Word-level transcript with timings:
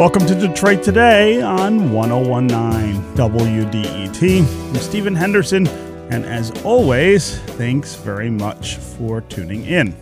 Welcome 0.00 0.24
to 0.28 0.34
Detroit 0.34 0.82
Today 0.82 1.42
on 1.42 1.92
1019 1.92 3.02
WDET. 3.16 4.40
I'm 4.40 4.74
Stephen 4.76 5.14
Henderson, 5.14 5.66
and 6.08 6.24
as 6.24 6.50
always, 6.64 7.38
thanks 7.40 7.96
very 7.96 8.30
much 8.30 8.76
for 8.76 9.20
tuning 9.20 9.66
in. 9.66 9.94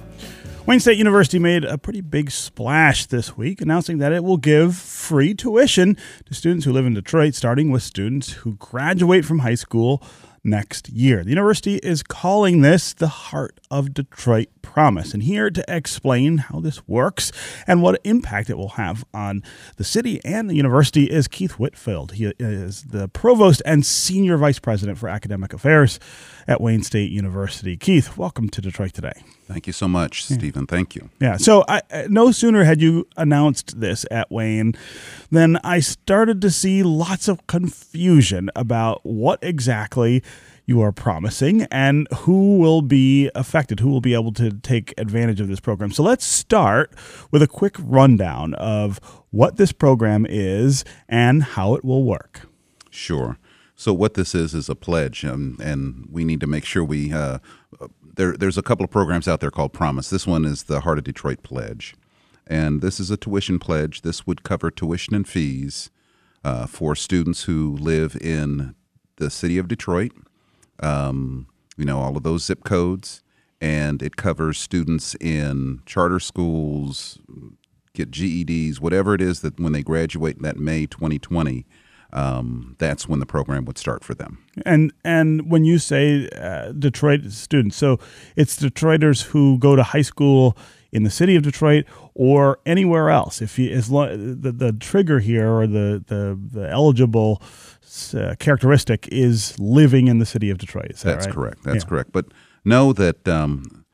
Wayne 0.67 0.79
State 0.79 0.99
University 0.99 1.41
made 1.41 1.65
a 1.65 1.77
pretty 1.77 2.01
big 2.01 2.31
splash 2.31 3.07
this 3.07 3.37
week, 3.37 3.61
announcing 3.61 3.99
that 3.99 4.13
it 4.13 4.23
will 4.23 4.37
give 4.37 4.77
free 4.77 5.35
tuition 5.35 5.97
to 6.27 6.33
students 6.33 6.65
who 6.65 6.73
live 6.73 6.87
in 6.87 6.95
Detroit, 6.95 7.35
starting 7.35 7.73
with 7.73 7.83
students 7.83 8.35
who 8.35 8.55
graduate 8.55 9.25
from 9.25 9.41
high 9.41 9.57
school 9.57 10.01
next 10.49 10.89
year. 10.89 11.23
The 11.23 11.31
university 11.31 11.77
is 11.77 12.03
calling 12.03 12.61
this 12.61 12.95
the 12.95 13.09
Heart 13.09 13.61
of 13.71 13.95
Detroit 13.95 14.49
Promise. 14.63 15.15
And 15.15 15.23
here 15.23 15.51
to 15.51 15.65
explain 15.69 16.39
how 16.39 16.61
this 16.61 16.87
works 16.87 17.33
and 17.67 17.83
what 17.83 18.01
impact 18.05 18.51
it 18.51 18.57
will 18.57 18.71
have 18.71 19.05
on 19.13 19.43
the 19.77 19.85
city 19.85 20.21
and 20.25 20.49
the 20.49 20.55
university 20.55 21.05
is 21.05 21.29
Keith 21.29 21.53
Whitfield. 21.53 22.13
He 22.13 22.33
is 22.39 22.85
the 22.85 23.09
provost 23.09 23.63
and 23.65 23.85
senior 23.85 24.37
vice 24.37 24.59
president 24.59 24.99
for 24.99 25.09
academic 25.09 25.53
affairs 25.53 25.99
at 26.47 26.61
Wayne 26.61 26.83
State 26.83 27.11
University. 27.11 27.77
Keith, 27.77 28.17
welcome 28.17 28.49
to 28.51 28.61
Detroit 28.61 28.93
today. 28.93 29.23
Thank 29.49 29.67
you 29.67 29.73
so 29.73 29.89
much, 29.89 30.27
Stephen. 30.27 30.67
Thank 30.67 30.95
you. 30.95 31.09
Yeah. 31.21 31.39
So, 31.39 31.65
I, 31.67 31.81
no 32.09 32.33
sooner 32.33 32.65
had 32.65 32.83
you 32.83 33.09
announced 33.17 33.81
this 33.81 34.05
at 34.11 34.31
Wayne 34.31 34.75
than 35.31 35.57
I 35.65 35.81
started 35.81 36.43
to 36.43 36.51
see 36.51 36.83
lots 36.83 37.29
of 37.29 37.47
confusion 37.47 38.51
about 38.55 39.01
what 39.05 39.39
exactly 39.41 40.23
you 40.67 40.83
are 40.83 40.93
promising 40.93 41.63
and 41.71 42.07
who 42.15 42.59
will 42.59 42.83
be 42.83 43.31
affected, 43.35 43.81
who 43.81 43.89
will 43.89 44.03
be 44.03 44.13
able 44.13 44.33
to 44.35 44.51
take 44.51 44.93
advantage 44.99 45.41
of 45.41 45.49
this 45.49 45.61
program. 45.61 45.93
So, 45.93 46.03
let's 46.03 46.27
start 46.27 46.93
with 47.31 47.43
a 47.43 47.49
quick 47.49 47.77
rundown 47.79 48.53
of 48.55 49.01
what 49.31 49.57
this 49.57 49.73
program 49.73 50.27
is 50.29 50.85
and 51.09 51.43
how 51.43 51.75
it 51.75 51.87
will 51.87 52.05
work. 52.05 52.43
Sure. 52.91 53.39
So 53.79 53.95
what 53.95 54.15
this 54.15 54.35
is 54.35 54.55
is 54.55 54.69
a 54.69 54.75
pledge, 54.75 55.25
um, 55.25 55.57
and 55.63 56.09
we 56.11 56.25
need 56.25 56.41
to 56.41 56.49
make 56.49 56.65
sure 56.65 56.83
we. 56.83 57.13
Uh, 57.13 57.39
there, 58.03 58.37
there's 58.37 58.59
a 58.59 58.63
couple 58.63 58.83
of 58.83 58.91
programs 58.91 59.29
out 59.29 59.39
there 59.39 59.53
called 59.53 59.73
Promise. 59.73 60.11
This 60.11 60.27
one 60.27 60.45
is 60.45 60.65
the 60.65 60.81
Heart 60.81 60.99
of 60.99 61.05
Detroit 61.05 61.45
Pledge, 61.45 61.95
and 62.45 62.81
this 62.81 62.99
is 62.99 63.13
a 63.13 63.17
tuition 63.17 63.61
pledge. 63.61 64.03
This 64.03 64.27
would 64.27 64.43
cover 64.43 64.73
tuition 64.73 65.15
and 65.15 65.29
fees 65.29 65.91
uh, 66.43 66.67
for 66.67 66.97
students 66.97 67.45
who 67.45 67.77
live 67.77 68.17
in 68.21 68.75
the 69.19 69.31
city 69.31 69.59
of 69.59 69.69
Detroit. 69.69 70.11
Um, 70.81 71.47
you 71.77 71.85
know 71.85 72.01
all 72.01 72.17
of 72.17 72.25
those 72.25 72.47
zip 72.47 72.65
codes, 72.65 73.23
and 73.61 74.03
it 74.03 74.17
covers 74.17 74.59
students 74.59 75.15
in 75.21 75.83
charter 75.87 76.19
schools, 76.19 77.21
get 77.95 78.11
GEDs, 78.11 78.81
whatever 78.81 79.15
it 79.15 79.21
is 79.21 79.41
that 79.43 79.61
when 79.61 79.71
they 79.71 79.85
graduate 79.85 80.39
in 80.39 80.43
that 80.43 80.57
May 80.57 80.87
2020 80.87 81.65
um, 82.13 82.77
that's 82.79 83.09
when 83.09 83.21
the 83.21 83.27
program 83.27 83.65
would 83.67 83.79
start 83.79 84.05
for 84.05 84.15
them. 84.15 84.45
And 84.65 84.93
and 85.05 85.51
when 85.51 85.65
you 85.65 85.79
say 85.79 86.29
uh, 86.31 86.73
Detroit 86.73 87.31
students, 87.31 87.77
so 87.77 87.99
it's 88.37 88.57
Detroiters 88.59 89.25
who 89.25 89.59
go 89.59 89.77
to 89.77 89.83
high 89.83 90.03
school 90.03 90.57
in 90.91 91.03
the 91.03 91.11
city 91.11 91.37
of 91.37 91.43
Detroit 91.43 91.85
or 92.15 92.61
anywhere 92.65 93.11
else. 93.11 93.43
If 93.43 93.59
you 93.59 93.71
as 93.71 93.91
lo- 93.91 94.17
the 94.17 94.53
the 94.53 94.73
trigger 94.73 95.21
here 95.21 95.51
or 95.51 95.67
the 95.67 96.03
the, 96.07 96.39
the 96.53 96.71
eligible 96.71 97.43
uh, 98.15 98.35
characteristic 98.39 99.09
is 99.09 99.59
living 99.59 100.09
in 100.09 100.19
the 100.19 100.27
city 100.27 100.51
of 100.51 100.59
Detroit. 100.59 100.97
That 100.97 101.05
that's 101.05 101.27
right? 101.27 101.35
correct. 101.35 101.65
That's 101.65 101.85
yeah. 101.85 101.89
correct. 101.89 102.13
But 102.13 102.27
know 102.65 102.93
that. 102.93 103.29
Um, 103.29 103.85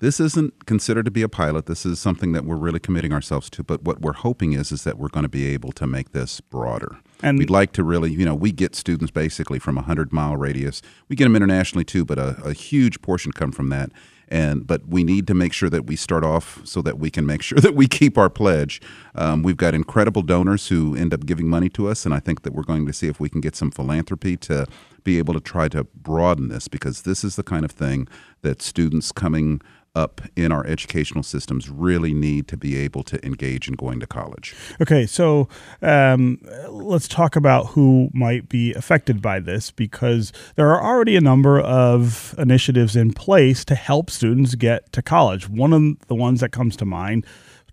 this 0.00 0.20
isn't 0.20 0.66
considered 0.66 1.04
to 1.06 1.10
be 1.10 1.22
a 1.22 1.28
pilot. 1.30 1.64
This 1.64 1.86
is 1.86 1.98
something 1.98 2.32
that 2.32 2.44
we're 2.44 2.56
really 2.56 2.80
committing 2.80 3.12
ourselves 3.12 3.48
to. 3.50 3.62
But 3.62 3.84
what 3.84 4.02
we're 4.02 4.12
hoping 4.12 4.52
is 4.52 4.70
is 4.70 4.84
that 4.84 4.98
we're 4.98 5.08
going 5.08 5.22
to 5.22 5.30
be 5.30 5.46
able 5.46 5.72
to 5.72 5.86
make 5.86 6.10
this 6.10 6.42
broader. 6.42 6.98
And 7.22 7.38
we'd 7.38 7.50
like 7.50 7.72
to 7.72 7.84
really, 7.84 8.12
you 8.12 8.24
know, 8.24 8.34
we 8.34 8.52
get 8.52 8.74
students 8.74 9.10
basically 9.10 9.58
from 9.58 9.78
a 9.78 9.82
hundred 9.82 10.12
mile 10.12 10.36
radius. 10.36 10.82
We 11.08 11.16
get 11.16 11.24
them 11.24 11.36
internationally 11.36 11.84
too, 11.84 12.04
but 12.04 12.18
a, 12.18 12.36
a 12.44 12.52
huge 12.52 13.00
portion 13.02 13.32
come 13.32 13.52
from 13.52 13.68
that 13.70 13.90
and 14.28 14.66
but 14.66 14.86
we 14.88 15.04
need 15.04 15.26
to 15.26 15.34
make 15.34 15.52
sure 15.52 15.70
that 15.70 15.86
we 15.86 15.96
start 15.96 16.24
off 16.24 16.60
so 16.64 16.82
that 16.82 16.98
we 16.98 17.10
can 17.10 17.26
make 17.26 17.42
sure 17.42 17.58
that 17.60 17.74
we 17.74 17.86
keep 17.86 18.16
our 18.18 18.30
pledge. 18.30 18.80
Um, 19.14 19.42
we've 19.42 19.56
got 19.56 19.74
incredible 19.74 20.22
donors 20.22 20.68
who 20.68 20.96
end 20.96 21.14
up 21.14 21.26
giving 21.26 21.48
money 21.48 21.68
to 21.70 21.88
us, 21.88 22.04
and 22.04 22.14
I 22.14 22.20
think 22.20 22.42
that 22.42 22.52
we're 22.52 22.62
going 22.62 22.86
to 22.86 22.92
see 22.92 23.08
if 23.08 23.20
we 23.20 23.28
can 23.28 23.40
get 23.40 23.56
some 23.56 23.70
philanthropy 23.70 24.36
to 24.38 24.66
be 25.02 25.18
able 25.18 25.34
to 25.34 25.40
try 25.40 25.68
to 25.68 25.84
broaden 25.84 26.48
this 26.48 26.68
because 26.68 27.02
this 27.02 27.24
is 27.24 27.36
the 27.36 27.42
kind 27.42 27.64
of 27.64 27.70
thing 27.70 28.08
that 28.42 28.62
students 28.62 29.12
coming 29.12 29.60
up 29.94 30.20
in 30.34 30.50
our 30.50 30.66
educational 30.66 31.22
systems 31.22 31.70
really 31.70 32.12
need 32.12 32.48
to 32.48 32.56
be 32.56 32.76
able 32.76 33.02
to 33.04 33.24
engage 33.24 33.68
in 33.68 33.74
going 33.74 34.00
to 34.00 34.06
college. 34.06 34.54
Okay, 34.80 35.06
so 35.06 35.48
um, 35.82 36.40
let's 36.68 37.06
talk 37.06 37.36
about 37.36 37.68
who 37.68 38.10
might 38.12 38.48
be 38.48 38.72
affected 38.74 39.22
by 39.22 39.40
this 39.40 39.70
because 39.70 40.32
there 40.56 40.70
are 40.70 40.82
already 40.82 41.16
a 41.16 41.20
number 41.20 41.60
of 41.60 42.34
initiatives 42.38 42.96
in 42.96 43.12
place 43.12 43.64
to 43.64 43.74
help 43.74 44.10
students 44.10 44.54
get 44.54 44.92
to 44.92 45.02
college. 45.02 45.48
One 45.48 45.72
of 45.72 46.06
the 46.08 46.14
ones 46.14 46.40
that 46.40 46.50
comes 46.50 46.76
to 46.76 46.84
mind 46.84 47.24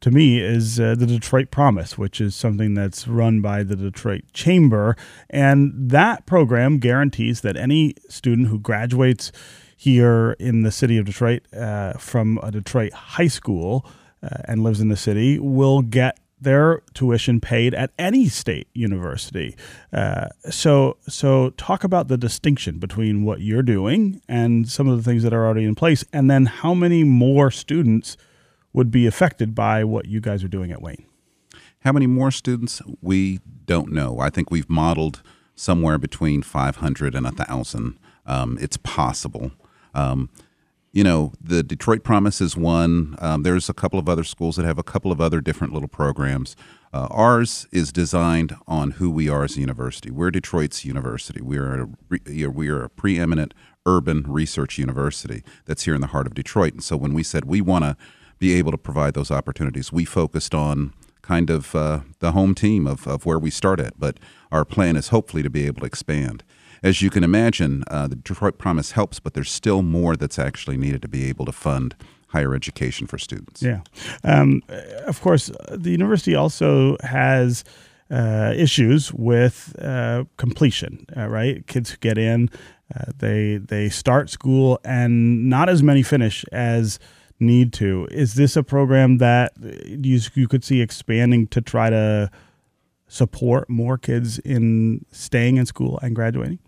to 0.01 0.11
me 0.11 0.39
is 0.39 0.79
uh, 0.79 0.95
the 0.95 1.05
Detroit 1.05 1.51
Promise, 1.51 1.97
which 1.97 2.19
is 2.19 2.35
something 2.35 2.73
that's 2.73 3.07
run 3.07 3.39
by 3.41 3.63
the 3.63 3.75
Detroit 3.75 4.23
Chamber. 4.33 4.95
And 5.29 5.71
that 5.75 6.25
program 6.25 6.79
guarantees 6.79 7.41
that 7.41 7.55
any 7.55 7.93
student 8.09 8.47
who 8.47 8.59
graduates 8.59 9.31
here 9.81 10.35
in 10.37 10.61
the 10.61 10.69
city 10.69 10.99
of 10.99 11.05
Detroit 11.05 11.41
uh, 11.55 11.93
from 11.93 12.39
a 12.43 12.51
Detroit 12.51 12.93
high 12.93 13.27
school 13.27 13.83
uh, 14.21 14.29
and 14.45 14.61
lives 14.61 14.79
in 14.79 14.89
the 14.89 14.95
city 14.95 15.39
will 15.39 15.81
get 15.81 16.19
their 16.39 16.83
tuition 16.93 17.41
paid 17.41 17.73
at 17.73 17.89
any 17.97 18.29
state 18.29 18.67
university. 18.75 19.55
Uh, 19.91 20.27
so, 20.51 20.97
so 21.07 21.49
talk 21.57 21.83
about 21.83 22.09
the 22.09 22.17
distinction 22.17 22.77
between 22.77 23.23
what 23.23 23.41
you're 23.41 23.63
doing 23.63 24.21
and 24.27 24.69
some 24.69 24.87
of 24.87 24.97
the 24.97 25.03
things 25.03 25.23
that 25.23 25.33
are 25.33 25.47
already 25.47 25.63
in 25.63 25.73
place, 25.73 26.05
and 26.13 26.29
then 26.29 26.45
how 26.45 26.75
many 26.75 27.03
more 27.03 27.49
students 27.49 28.17
would 28.73 28.91
be 28.91 29.07
affected 29.07 29.55
by 29.55 29.83
what 29.83 30.05
you 30.05 30.21
guys 30.21 30.43
are 30.43 30.47
doing 30.47 30.71
at 30.71 30.79
Wayne. 30.79 31.05
How 31.79 31.91
many 31.91 32.05
more 32.05 32.29
students? 32.29 32.83
We 33.01 33.39
don't 33.65 33.91
know. 33.91 34.19
I 34.19 34.29
think 34.29 34.51
we've 34.51 34.69
modeled 34.69 35.23
somewhere 35.55 35.97
between 35.97 36.43
500 36.43 37.15
and 37.15 37.23
1,000. 37.23 37.97
Um, 38.27 38.59
it's 38.61 38.77
possible. 38.77 39.51
Um, 39.93 40.29
you 40.93 41.03
know, 41.05 41.31
the 41.41 41.63
Detroit 41.63 42.03
Promise 42.03 42.41
is 42.41 42.57
one. 42.57 43.15
Um, 43.19 43.43
there's 43.43 43.69
a 43.69 43.73
couple 43.73 43.97
of 43.97 44.09
other 44.09 44.25
schools 44.25 44.57
that 44.57 44.65
have 44.65 44.77
a 44.77 44.83
couple 44.83 45.11
of 45.11 45.21
other 45.21 45.39
different 45.39 45.73
little 45.73 45.87
programs. 45.87 46.55
Uh, 46.93 47.07
ours 47.09 47.65
is 47.71 47.93
designed 47.93 48.55
on 48.67 48.91
who 48.91 49.09
we 49.09 49.29
are 49.29 49.45
as 49.45 49.55
a 49.55 49.61
university. 49.61 50.11
We're 50.11 50.31
Detroit's 50.31 50.83
university. 50.83 51.41
We 51.41 51.57
are 51.57 51.87
a, 52.09 52.49
we 52.49 52.67
are 52.67 52.83
a 52.83 52.89
preeminent 52.89 53.53
urban 53.85 54.25
research 54.27 54.77
university 54.77 55.43
that's 55.65 55.85
here 55.85 55.95
in 55.95 56.01
the 56.01 56.07
heart 56.07 56.27
of 56.27 56.33
Detroit. 56.33 56.73
And 56.73 56.83
so 56.83 56.97
when 56.97 57.13
we 57.13 57.23
said 57.23 57.45
we 57.45 57.61
want 57.61 57.85
to 57.85 57.95
be 58.37 58.53
able 58.55 58.71
to 58.71 58.77
provide 58.77 59.13
those 59.13 59.31
opportunities, 59.31 59.93
we 59.93 60.03
focused 60.03 60.53
on 60.53 60.93
kind 61.21 61.49
of 61.49 61.73
uh, 61.73 62.01
the 62.19 62.33
home 62.33 62.53
team 62.53 62.85
of, 62.85 63.07
of 63.07 63.25
where 63.25 63.39
we 63.39 63.49
start 63.49 63.79
at. 63.79 63.97
But 63.97 64.17
our 64.51 64.65
plan 64.65 64.97
is 64.97 65.07
hopefully 65.07 65.43
to 65.43 65.49
be 65.49 65.65
able 65.67 65.81
to 65.81 65.87
expand 65.87 66.43
as 66.83 67.01
you 67.01 67.09
can 67.09 67.23
imagine, 67.23 67.83
uh, 67.89 68.07
the 68.07 68.15
Detroit 68.15 68.57
Promise 68.57 68.91
helps, 68.91 69.19
but 69.19 69.33
there's 69.33 69.51
still 69.51 69.81
more 69.81 70.15
that's 70.15 70.39
actually 70.39 70.77
needed 70.77 71.01
to 71.03 71.07
be 71.07 71.25
able 71.29 71.45
to 71.45 71.51
fund 71.51 71.95
higher 72.27 72.55
education 72.55 73.07
for 73.07 73.17
students. 73.17 73.61
Yeah. 73.61 73.81
Um, 74.23 74.63
of 75.05 75.21
course, 75.21 75.51
the 75.69 75.91
university 75.91 76.35
also 76.35 76.97
has. 77.03 77.63
Uh, 78.13 78.53
issues 78.57 79.13
with 79.13 79.73
uh, 79.81 80.25
completion, 80.35 81.05
uh, 81.15 81.29
right? 81.29 81.65
Kids 81.67 81.91
who 81.91 81.97
get 82.01 82.17
in, 82.17 82.49
uh, 82.93 83.05
they 83.17 83.55
they 83.55 83.87
start 83.87 84.29
school, 84.29 84.81
and 84.83 85.49
not 85.49 85.69
as 85.69 85.81
many 85.81 86.03
finish 86.03 86.43
as 86.51 86.99
need 87.39 87.71
to. 87.71 88.09
Is 88.11 88.33
this 88.33 88.57
a 88.57 88.63
program 88.63 89.19
that 89.19 89.53
you 89.85 90.19
you 90.33 90.49
could 90.49 90.65
see 90.65 90.81
expanding 90.81 91.47
to 91.47 91.61
try 91.61 91.89
to 91.89 92.29
support 93.07 93.69
more 93.69 93.97
kids 93.97 94.39
in 94.39 95.05
staying 95.11 95.55
in 95.55 95.65
school 95.65 95.97
and 96.01 96.13
graduating? 96.13 96.59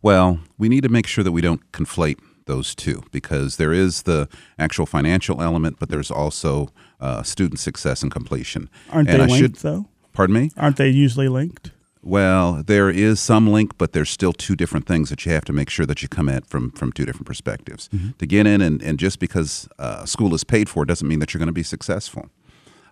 Well, 0.00 0.40
we 0.58 0.68
need 0.68 0.82
to 0.82 0.88
make 0.88 1.06
sure 1.06 1.24
that 1.24 1.32
we 1.32 1.40
don't 1.40 1.70
conflate 1.72 2.18
those 2.46 2.74
two 2.74 3.02
because 3.12 3.56
there 3.56 3.72
is 3.72 4.02
the 4.02 4.28
actual 4.58 4.86
financial 4.86 5.40
element, 5.40 5.76
but 5.78 5.88
there's 5.88 6.10
also 6.10 6.68
uh, 7.00 7.22
student 7.22 7.60
success 7.60 8.02
and 8.02 8.10
completion. 8.10 8.68
Aren't 8.90 9.08
and 9.08 9.20
they 9.20 9.24
I 9.24 9.26
linked 9.26 9.38
should, 9.38 9.54
though? 9.56 9.86
Pardon 10.12 10.34
me? 10.34 10.50
Aren't 10.56 10.76
they 10.76 10.88
usually 10.88 11.28
linked? 11.28 11.70
Well, 12.04 12.64
there 12.66 12.90
is 12.90 13.20
some 13.20 13.46
link, 13.46 13.78
but 13.78 13.92
there's 13.92 14.10
still 14.10 14.32
two 14.32 14.56
different 14.56 14.86
things 14.86 15.08
that 15.10 15.24
you 15.24 15.30
have 15.32 15.44
to 15.44 15.52
make 15.52 15.70
sure 15.70 15.86
that 15.86 16.02
you 16.02 16.08
come 16.08 16.28
at 16.28 16.46
from 16.48 16.72
from 16.72 16.90
two 16.90 17.04
different 17.04 17.26
perspectives. 17.26 17.88
Mm-hmm. 17.88 18.10
To 18.18 18.26
get 18.26 18.46
in 18.46 18.60
and, 18.60 18.82
and 18.82 18.98
just 18.98 19.20
because 19.20 19.68
uh, 19.78 20.04
school 20.04 20.34
is 20.34 20.42
paid 20.42 20.68
for 20.68 20.84
doesn't 20.84 21.06
mean 21.06 21.20
that 21.20 21.32
you're 21.32 21.38
going 21.38 21.46
to 21.46 21.52
be 21.52 21.62
successful. 21.62 22.28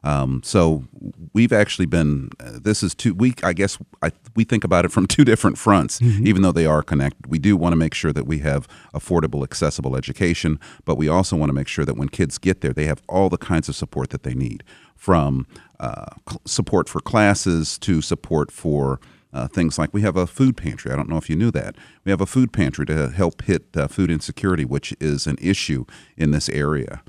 Um, 0.02 0.40
so 0.44 0.84
we've 1.32 1.52
actually 1.52 1.86
been. 1.86 2.30
Uh, 2.40 2.58
this 2.62 2.82
is 2.82 2.94
two. 2.94 3.14
We 3.14 3.34
I 3.42 3.52
guess 3.52 3.78
I, 4.02 4.12
we 4.34 4.44
think 4.44 4.64
about 4.64 4.84
it 4.84 4.92
from 4.92 5.06
two 5.08 5.24
different 5.24 5.58
fronts, 5.58 6.00
mm-hmm. 6.00 6.26
even 6.26 6.42
though 6.42 6.52
they 6.52 6.66
are 6.66 6.82
connected. 6.82 7.26
We 7.26 7.38
do 7.38 7.56
want 7.56 7.72
to 7.72 7.76
make 7.76 7.94
sure 7.94 8.12
that 8.12 8.26
we 8.26 8.38
have 8.38 8.66
affordable, 8.94 9.42
accessible 9.42 9.96
education, 9.96 10.58
but 10.84 10.96
we 10.96 11.08
also 11.08 11.36
want 11.36 11.50
to 11.50 11.54
make 11.54 11.68
sure 11.68 11.84
that 11.84 11.96
when 11.96 12.08
kids 12.08 12.38
get 12.38 12.60
there, 12.60 12.72
they 12.72 12.86
have 12.86 13.02
all 13.08 13.28
the 13.28 13.38
kinds 13.38 13.68
of 13.68 13.76
support 13.76 14.10
that 14.10 14.22
they 14.22 14.34
need, 14.34 14.64
from 14.96 15.46
uh, 15.78 16.06
support 16.44 16.88
for 16.88 17.00
classes 17.00 17.78
to 17.78 18.00
support 18.00 18.50
for 18.50 19.00
uh, 19.32 19.46
things 19.48 19.78
like 19.78 19.94
we 19.94 20.02
have 20.02 20.16
a 20.16 20.26
food 20.26 20.56
pantry. 20.56 20.92
I 20.92 20.96
don't 20.96 21.08
know 21.08 21.16
if 21.16 21.30
you 21.30 21.36
knew 21.36 21.50
that. 21.52 21.76
We 22.04 22.10
have 22.10 22.20
a 22.20 22.26
food 22.26 22.52
pantry 22.52 22.86
to 22.86 23.10
help 23.10 23.42
hit 23.42 23.76
uh, 23.76 23.86
food 23.86 24.10
insecurity, 24.10 24.64
which 24.64 24.94
is 25.00 25.26
an 25.26 25.36
issue 25.40 25.84
in 26.16 26.30
this 26.30 26.48
area. 26.48 27.02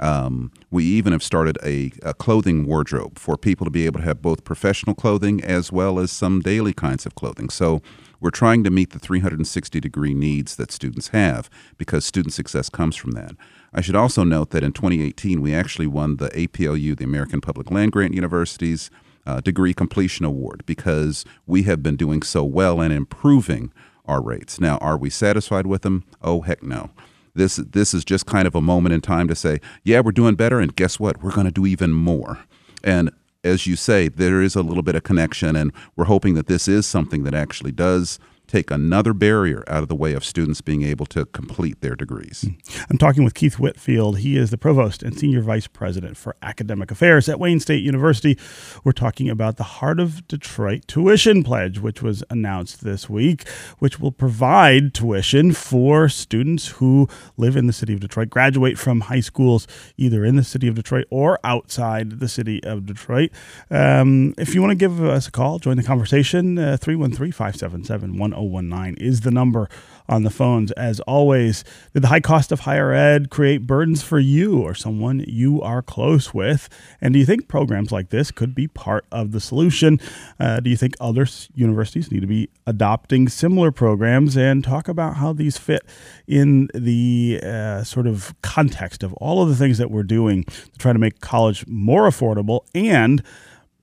Um, 0.00 0.52
we 0.70 0.84
even 0.84 1.12
have 1.12 1.22
started 1.22 1.58
a, 1.64 1.90
a, 2.02 2.14
clothing 2.14 2.66
wardrobe 2.66 3.18
for 3.18 3.36
people 3.36 3.64
to 3.64 3.70
be 3.70 3.86
able 3.86 4.00
to 4.00 4.06
have 4.06 4.22
both 4.22 4.44
professional 4.44 4.94
clothing 4.94 5.42
as 5.42 5.72
well 5.72 5.98
as 5.98 6.12
some 6.12 6.40
daily 6.40 6.72
kinds 6.72 7.04
of 7.04 7.14
clothing. 7.14 7.50
So 7.50 7.82
we're 8.20 8.30
trying 8.30 8.64
to 8.64 8.70
meet 8.70 8.90
the 8.90 8.98
360 8.98 9.80
degree 9.80 10.14
needs 10.14 10.56
that 10.56 10.72
students 10.72 11.08
have 11.08 11.50
because 11.78 12.04
student 12.04 12.32
success 12.32 12.68
comes 12.68 12.96
from 12.96 13.12
that. 13.12 13.32
I 13.72 13.80
should 13.80 13.96
also 13.96 14.24
note 14.24 14.50
that 14.50 14.64
in 14.64 14.72
2018, 14.72 15.40
we 15.40 15.54
actually 15.54 15.86
won 15.86 16.16
the 16.16 16.28
APLU, 16.30 16.96
the 16.96 17.04
American 17.04 17.40
Public 17.40 17.70
Land 17.70 17.92
Grant 17.92 18.14
Universities 18.14 18.90
uh, 19.26 19.40
Degree 19.40 19.74
Completion 19.74 20.24
Award, 20.24 20.62
because 20.64 21.24
we 21.46 21.64
have 21.64 21.82
been 21.82 21.96
doing 21.96 22.22
so 22.22 22.44
well 22.44 22.80
and 22.80 22.92
improving 22.92 23.72
our 24.06 24.22
rates. 24.22 24.58
Now, 24.58 24.78
are 24.78 24.96
we 24.96 25.10
satisfied 25.10 25.66
with 25.66 25.82
them? 25.82 26.04
Oh, 26.22 26.40
heck 26.40 26.62
no. 26.62 26.90
This 27.34 27.56
this 27.56 27.94
is 27.94 28.04
just 28.04 28.26
kind 28.26 28.46
of 28.46 28.54
a 28.54 28.60
moment 28.60 28.94
in 28.94 29.00
time 29.00 29.28
to 29.28 29.34
say, 29.34 29.60
yeah, 29.84 30.00
we're 30.00 30.12
doing 30.12 30.34
better, 30.34 30.60
and 30.60 30.74
guess 30.74 30.98
what? 30.98 31.22
We're 31.22 31.32
going 31.32 31.46
to 31.46 31.52
do 31.52 31.66
even 31.66 31.92
more. 31.92 32.40
And 32.82 33.10
as 33.44 33.66
you 33.66 33.76
say, 33.76 34.08
there 34.08 34.42
is 34.42 34.56
a 34.56 34.62
little 34.62 34.82
bit 34.82 34.94
of 34.94 35.02
connection, 35.02 35.56
and 35.56 35.72
we're 35.96 36.04
hoping 36.04 36.34
that 36.34 36.46
this 36.46 36.68
is 36.68 36.86
something 36.86 37.24
that 37.24 37.34
actually 37.34 37.72
does 37.72 38.18
take 38.48 38.70
another 38.70 39.12
barrier 39.12 39.62
out 39.68 39.82
of 39.82 39.88
the 39.88 39.94
way 39.94 40.14
of 40.14 40.24
students 40.24 40.60
being 40.60 40.82
able 40.82 41.06
to 41.06 41.26
complete 41.26 41.80
their 41.80 41.94
degrees. 41.94 42.48
I'm 42.90 42.98
talking 42.98 43.22
with 43.22 43.34
Keith 43.34 43.58
Whitfield. 43.58 44.18
He 44.18 44.36
is 44.36 44.50
the 44.50 44.58
provost 44.58 45.02
and 45.02 45.16
senior 45.16 45.42
vice 45.42 45.66
president 45.66 46.16
for 46.16 46.34
academic 46.42 46.90
affairs 46.90 47.28
at 47.28 47.38
Wayne 47.38 47.60
State 47.60 47.84
University. 47.84 48.38
We're 48.82 48.92
talking 48.92 49.28
about 49.28 49.56
the 49.56 49.64
Heart 49.64 50.00
of 50.00 50.26
Detroit 50.26 50.88
tuition 50.88 51.44
pledge, 51.44 51.78
which 51.78 52.02
was 52.02 52.24
announced 52.30 52.82
this 52.82 53.08
week, 53.08 53.46
which 53.78 54.00
will 54.00 54.12
provide 54.12 54.94
tuition 54.94 55.52
for 55.52 56.08
students 56.08 56.68
who 56.68 57.08
live 57.36 57.56
in 57.56 57.66
the 57.66 57.72
city 57.72 57.92
of 57.92 58.00
Detroit, 58.00 58.30
graduate 58.30 58.78
from 58.78 59.02
high 59.02 59.20
schools 59.20 59.66
either 59.96 60.24
in 60.24 60.36
the 60.36 60.44
city 60.44 60.66
of 60.66 60.74
Detroit 60.74 61.06
or 61.10 61.38
outside 61.44 62.18
the 62.20 62.28
city 62.28 62.62
of 62.64 62.86
Detroit. 62.86 63.30
Um, 63.70 64.34
if 64.38 64.54
you 64.54 64.62
want 64.62 64.70
to 64.70 64.76
give 64.76 65.04
us 65.04 65.28
a 65.28 65.30
call, 65.30 65.58
join 65.58 65.76
the 65.76 65.82
conversation, 65.82 66.58
uh, 66.58 66.78
313 66.78 67.32
577 67.32 68.16
1019 68.42 69.04
is 69.04 69.20
the 69.22 69.30
number 69.30 69.68
on 70.08 70.22
the 70.22 70.30
phones. 70.30 70.72
As 70.72 71.00
always, 71.00 71.64
did 71.92 72.02
the 72.02 72.08
high 72.08 72.20
cost 72.20 72.50
of 72.50 72.60
higher 72.60 72.92
ed 72.92 73.30
create 73.30 73.66
burdens 73.66 74.02
for 74.02 74.18
you 74.18 74.60
or 74.60 74.74
someone 74.74 75.24
you 75.26 75.60
are 75.60 75.82
close 75.82 76.32
with? 76.32 76.68
And 77.00 77.12
do 77.12 77.20
you 77.20 77.26
think 77.26 77.48
programs 77.48 77.92
like 77.92 78.10
this 78.10 78.30
could 78.30 78.54
be 78.54 78.66
part 78.68 79.04
of 79.12 79.32
the 79.32 79.40
solution? 79.40 80.00
Uh, 80.40 80.60
do 80.60 80.70
you 80.70 80.76
think 80.76 80.94
other 81.00 81.26
universities 81.54 82.10
need 82.10 82.20
to 82.20 82.26
be 82.26 82.48
adopting 82.66 83.28
similar 83.28 83.70
programs 83.70 84.36
and 84.36 84.64
talk 84.64 84.88
about 84.88 85.16
how 85.16 85.32
these 85.32 85.58
fit 85.58 85.82
in 86.26 86.68
the 86.74 87.40
uh, 87.42 87.84
sort 87.84 88.06
of 88.06 88.34
context 88.42 89.02
of 89.02 89.12
all 89.14 89.42
of 89.42 89.48
the 89.48 89.56
things 89.56 89.78
that 89.78 89.90
we're 89.90 90.02
doing 90.02 90.44
to 90.44 90.78
try 90.78 90.92
to 90.92 90.98
make 90.98 91.20
college 91.20 91.66
more 91.66 92.08
affordable 92.08 92.60
and 92.74 93.22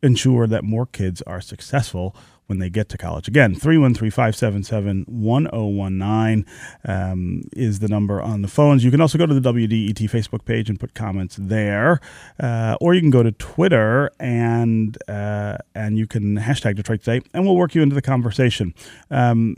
ensure 0.01 0.47
that 0.47 0.63
more 0.63 0.85
kids 0.85 1.21
are 1.23 1.41
successful 1.41 2.15
when 2.47 2.59
they 2.59 2.69
get 2.69 2.89
to 2.89 2.97
college. 2.97 3.27
Again, 3.27 3.55
313 3.55 4.11
577 4.11 5.05
1019 5.07 6.45
um, 6.85 7.41
is 7.53 7.79
the 7.79 7.87
number 7.87 8.21
on 8.21 8.41
the 8.41 8.47
phones. 8.47 8.83
You 8.83 8.91
can 8.91 9.01
also 9.01 9.17
go 9.17 9.25
to 9.25 9.37
the 9.37 9.53
WDET 9.53 9.97
Facebook 10.09 10.45
page 10.45 10.69
and 10.69 10.79
put 10.79 10.93
comments 10.93 11.37
there. 11.39 11.99
Uh, 12.39 12.77
or 12.79 12.93
you 12.93 13.01
can 13.01 13.09
go 13.09 13.23
to 13.23 13.31
Twitter 13.31 14.11
and 14.19 14.97
uh, 15.07 15.57
and 15.73 15.97
you 15.97 16.07
can 16.07 16.37
hashtag 16.37 16.75
Detroit 16.75 17.01
Today, 17.01 17.25
and 17.33 17.45
we'll 17.45 17.55
work 17.55 17.75
you 17.75 17.81
into 17.81 17.95
the 17.95 18.01
conversation. 18.01 18.73
Um, 19.09 19.55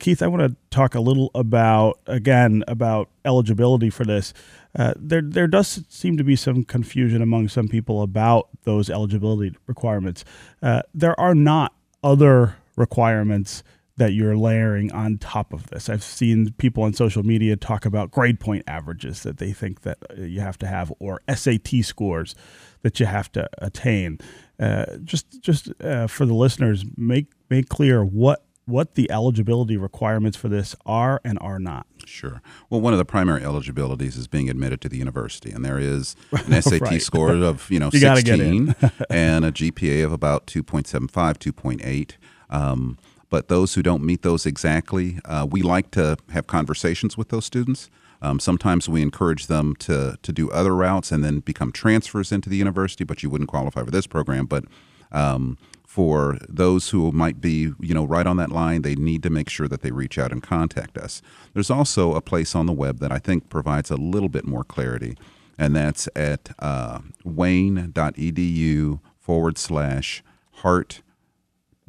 Keith, 0.00 0.22
I 0.22 0.26
want 0.26 0.42
to 0.42 0.56
talk 0.70 0.94
a 0.94 1.00
little 1.00 1.30
about 1.34 2.00
again 2.06 2.64
about 2.66 3.08
eligibility 3.24 3.90
for 3.90 4.04
this. 4.04 4.34
Uh, 4.78 4.94
there 4.96 5.22
there 5.22 5.46
does 5.46 5.84
seem 5.88 6.16
to 6.16 6.24
be 6.24 6.36
some 6.36 6.64
confusion 6.64 7.22
among 7.22 7.48
some 7.48 7.68
people 7.68 8.02
about 8.02 8.48
those 8.64 8.90
eligibility 8.90 9.56
requirements. 9.66 10.24
Uh, 10.62 10.82
there 10.92 11.18
are 11.18 11.34
not 11.34 11.74
other 12.02 12.56
requirements 12.76 13.62
that 13.96 14.12
you're 14.12 14.36
layering 14.36 14.92
on 14.92 15.16
top 15.16 15.52
of 15.52 15.68
this. 15.68 15.88
I've 15.88 16.02
seen 16.02 16.52
people 16.58 16.82
on 16.82 16.92
social 16.92 17.22
media 17.22 17.56
talk 17.56 17.86
about 17.86 18.10
grade 18.10 18.38
point 18.38 18.64
averages 18.66 19.22
that 19.22 19.38
they 19.38 19.52
think 19.52 19.82
that 19.82 19.98
uh, 20.10 20.22
you 20.22 20.40
have 20.40 20.58
to 20.58 20.66
have, 20.66 20.92
or 20.98 21.22
SAT 21.34 21.68
scores 21.82 22.34
that 22.82 23.00
you 23.00 23.06
have 23.06 23.32
to 23.32 23.48
attain. 23.58 24.18
Uh, 24.60 24.96
just 25.04 25.40
just 25.40 25.70
uh, 25.82 26.06
for 26.06 26.26
the 26.26 26.34
listeners, 26.34 26.84
make 26.96 27.28
make 27.48 27.68
clear 27.68 28.04
what 28.04 28.45
what 28.66 28.94
the 28.94 29.10
eligibility 29.10 29.76
requirements 29.76 30.36
for 30.36 30.48
this 30.48 30.74
are 30.84 31.20
and 31.24 31.38
are 31.40 31.58
not. 31.58 31.86
Sure. 32.04 32.42
Well, 32.68 32.80
one 32.80 32.92
of 32.92 32.98
the 32.98 33.04
primary 33.04 33.42
eligibilities 33.44 34.16
is 34.16 34.26
being 34.26 34.50
admitted 34.50 34.80
to 34.82 34.88
the 34.88 34.96
university, 34.96 35.50
and 35.50 35.64
there 35.64 35.78
is 35.78 36.16
an 36.32 36.60
SAT 36.60 36.80
right. 36.80 37.02
score 37.02 37.30
of 37.30 37.70
you 37.70 37.78
know 37.78 37.90
you 37.92 38.00
16 38.00 38.74
and 39.10 39.44
a 39.44 39.52
GPA 39.52 40.04
of 40.04 40.12
about 40.12 40.46
2.75, 40.46 41.08
2.8. 41.08 42.12
Um, 42.50 42.98
but 43.28 43.48
those 43.48 43.74
who 43.74 43.82
don't 43.82 44.04
meet 44.04 44.22
those 44.22 44.46
exactly, 44.46 45.18
uh, 45.24 45.46
we 45.50 45.62
like 45.62 45.90
to 45.92 46.16
have 46.30 46.46
conversations 46.46 47.16
with 47.16 47.30
those 47.30 47.44
students. 47.44 47.90
Um, 48.22 48.40
sometimes 48.40 48.88
we 48.88 49.02
encourage 49.02 49.46
them 49.46 49.76
to 49.76 50.18
to 50.22 50.32
do 50.32 50.50
other 50.50 50.74
routes 50.74 51.12
and 51.12 51.22
then 51.22 51.40
become 51.40 51.70
transfers 51.70 52.32
into 52.32 52.48
the 52.48 52.56
university, 52.56 53.04
but 53.04 53.22
you 53.22 53.30
wouldn't 53.30 53.48
qualify 53.48 53.84
for 53.84 53.90
this 53.90 54.06
program. 54.06 54.46
But 54.46 54.64
um, 55.12 55.58
for 55.96 56.36
those 56.46 56.90
who 56.90 57.10
might 57.10 57.40
be, 57.40 57.72
you 57.80 57.94
know, 57.94 58.04
right 58.04 58.26
on 58.26 58.36
that 58.36 58.52
line, 58.52 58.82
they 58.82 58.94
need 58.94 59.22
to 59.22 59.30
make 59.30 59.48
sure 59.48 59.66
that 59.66 59.80
they 59.80 59.90
reach 59.90 60.18
out 60.18 60.30
and 60.30 60.42
contact 60.42 60.98
us. 60.98 61.22
There's 61.54 61.70
also 61.70 62.14
a 62.14 62.20
place 62.20 62.54
on 62.54 62.66
the 62.66 62.74
web 62.74 62.98
that 62.98 63.10
I 63.10 63.18
think 63.18 63.48
provides 63.48 63.90
a 63.90 63.96
little 63.96 64.28
bit 64.28 64.46
more 64.46 64.62
clarity, 64.62 65.16
and 65.56 65.74
that's 65.74 66.06
at 66.14 66.50
uh, 66.58 66.98
wayne.edu 67.24 69.00
forward 69.18 69.56
slash 69.56 70.22
heart 70.56 71.00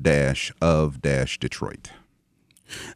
dash 0.01 0.53
of 0.61 1.01
dash 1.01 1.37
Detroit. 1.37 1.89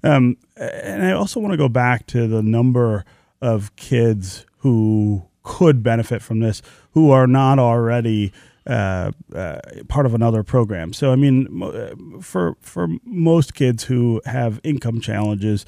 Um, 0.04 0.38
and 0.56 1.04
I 1.04 1.12
also 1.12 1.42
want 1.42 1.52
to 1.52 1.57
go 1.57 1.68
back 1.68 2.07
to 2.07 2.26
the 2.26 2.42
number 2.42 3.04
of 3.42 3.76
kids 3.76 4.45
who 4.59 5.24
could 5.44 5.83
benefit 5.83 6.21
from 6.21 6.40
this 6.40 6.62
who 6.92 7.12
are 7.12 7.28
not 7.28 7.59
already 7.59 8.31
uh, 8.68 9.11
uh, 9.33 9.59
part 9.87 10.06
of 10.06 10.13
another 10.13 10.44
program. 10.44 10.94
So 10.94 11.11
I 11.11 11.15
mean, 11.15 11.63
uh, 11.63 12.21
for 12.21 12.56
for 12.61 12.87
most 13.03 13.53
kids 13.56 13.85
who 13.85 14.21
have 14.25 14.59
income 14.63 15.01
challenges, 15.01 15.65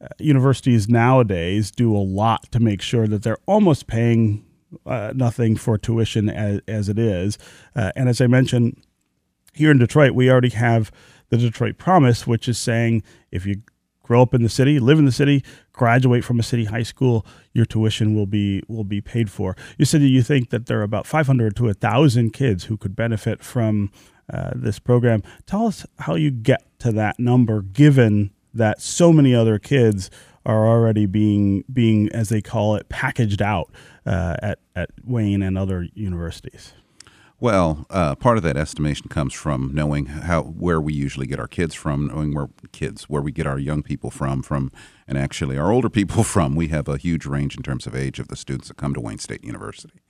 uh, 0.00 0.08
universities 0.18 0.88
nowadays 0.88 1.70
do 1.70 1.96
a 1.96 1.98
lot 1.98 2.50
to 2.52 2.60
make 2.60 2.82
sure 2.82 3.06
that 3.06 3.22
they're 3.22 3.38
almost 3.46 3.86
paying 3.86 4.44
uh, 4.84 5.12
nothing 5.14 5.56
for 5.56 5.78
tuition 5.78 6.28
as, 6.28 6.60
as 6.68 6.88
it 6.88 6.98
is. 6.98 7.38
Uh, 7.74 7.92
and 7.96 8.08
as 8.08 8.20
I 8.20 8.26
mentioned, 8.26 8.82
here 9.54 9.70
in 9.70 9.78
Detroit, 9.78 10.12
we 10.12 10.30
already 10.30 10.50
have 10.50 10.92
the 11.30 11.38
Detroit 11.38 11.78
Promise, 11.78 12.26
which 12.26 12.48
is 12.48 12.58
saying 12.58 13.02
if 13.30 13.46
you 13.46 13.62
grow 14.06 14.22
up 14.22 14.32
in 14.32 14.42
the 14.42 14.48
city, 14.48 14.78
live 14.78 15.00
in 15.00 15.04
the 15.04 15.12
city, 15.12 15.42
graduate 15.72 16.24
from 16.24 16.38
a 16.38 16.42
city 16.42 16.66
high 16.66 16.84
school, 16.84 17.26
your 17.52 17.66
tuition 17.66 18.14
will 18.14 18.26
be 18.26 18.62
will 18.68 18.84
be 18.84 19.00
paid 19.00 19.28
for. 19.28 19.56
You 19.76 19.84
said 19.84 20.00
that 20.02 20.08
you 20.08 20.22
think 20.22 20.50
that 20.50 20.66
there 20.66 20.78
are 20.78 20.84
about 20.84 21.06
500 21.06 21.56
to 21.56 21.64
1,000 21.64 22.30
kids 22.30 22.64
who 22.64 22.76
could 22.76 22.94
benefit 22.94 23.42
from 23.42 23.90
uh, 24.32 24.50
this 24.54 24.78
program. 24.78 25.22
Tell 25.44 25.66
us 25.66 25.84
how 26.00 26.14
you 26.14 26.30
get 26.30 26.62
to 26.80 26.92
that 26.92 27.18
number, 27.18 27.62
given 27.62 28.30
that 28.54 28.80
so 28.80 29.12
many 29.12 29.34
other 29.34 29.58
kids 29.58 30.08
are 30.44 30.68
already 30.68 31.06
being 31.06 31.64
being 31.72 32.08
as 32.10 32.28
they 32.28 32.40
call 32.40 32.76
it 32.76 32.88
packaged 32.88 33.42
out 33.42 33.72
uh, 34.06 34.36
at 34.40 34.60
at 34.76 34.90
Wayne 35.04 35.42
and 35.42 35.58
other 35.58 35.88
universities. 35.94 36.74
Well, 37.38 37.86
uh, 37.90 38.14
part 38.14 38.38
of 38.38 38.42
that 38.44 38.56
estimation 38.56 39.08
comes 39.08 39.34
from 39.34 39.70
knowing 39.74 40.06
how 40.06 40.42
where 40.42 40.80
we 40.80 40.94
usually 40.94 41.26
get 41.26 41.38
our 41.38 41.46
kids 41.46 41.74
from, 41.74 42.06
knowing 42.06 42.34
where 42.34 42.48
kids 42.72 43.10
where 43.10 43.20
we 43.20 43.30
get 43.30 43.46
our 43.46 43.58
young 43.58 43.82
people 43.82 44.10
from, 44.10 44.42
from 44.42 44.72
and 45.06 45.18
actually 45.18 45.58
our 45.58 45.70
older 45.70 45.90
people 45.90 46.24
from. 46.24 46.56
We 46.56 46.68
have 46.68 46.88
a 46.88 46.96
huge 46.96 47.26
range 47.26 47.54
in 47.54 47.62
terms 47.62 47.86
of 47.86 47.94
age 47.94 48.18
of 48.18 48.28
the 48.28 48.36
students 48.36 48.68
that 48.68 48.78
come 48.78 48.94
to 48.94 49.00
Wayne 49.00 49.18
State 49.18 49.44
University. 49.44 50.00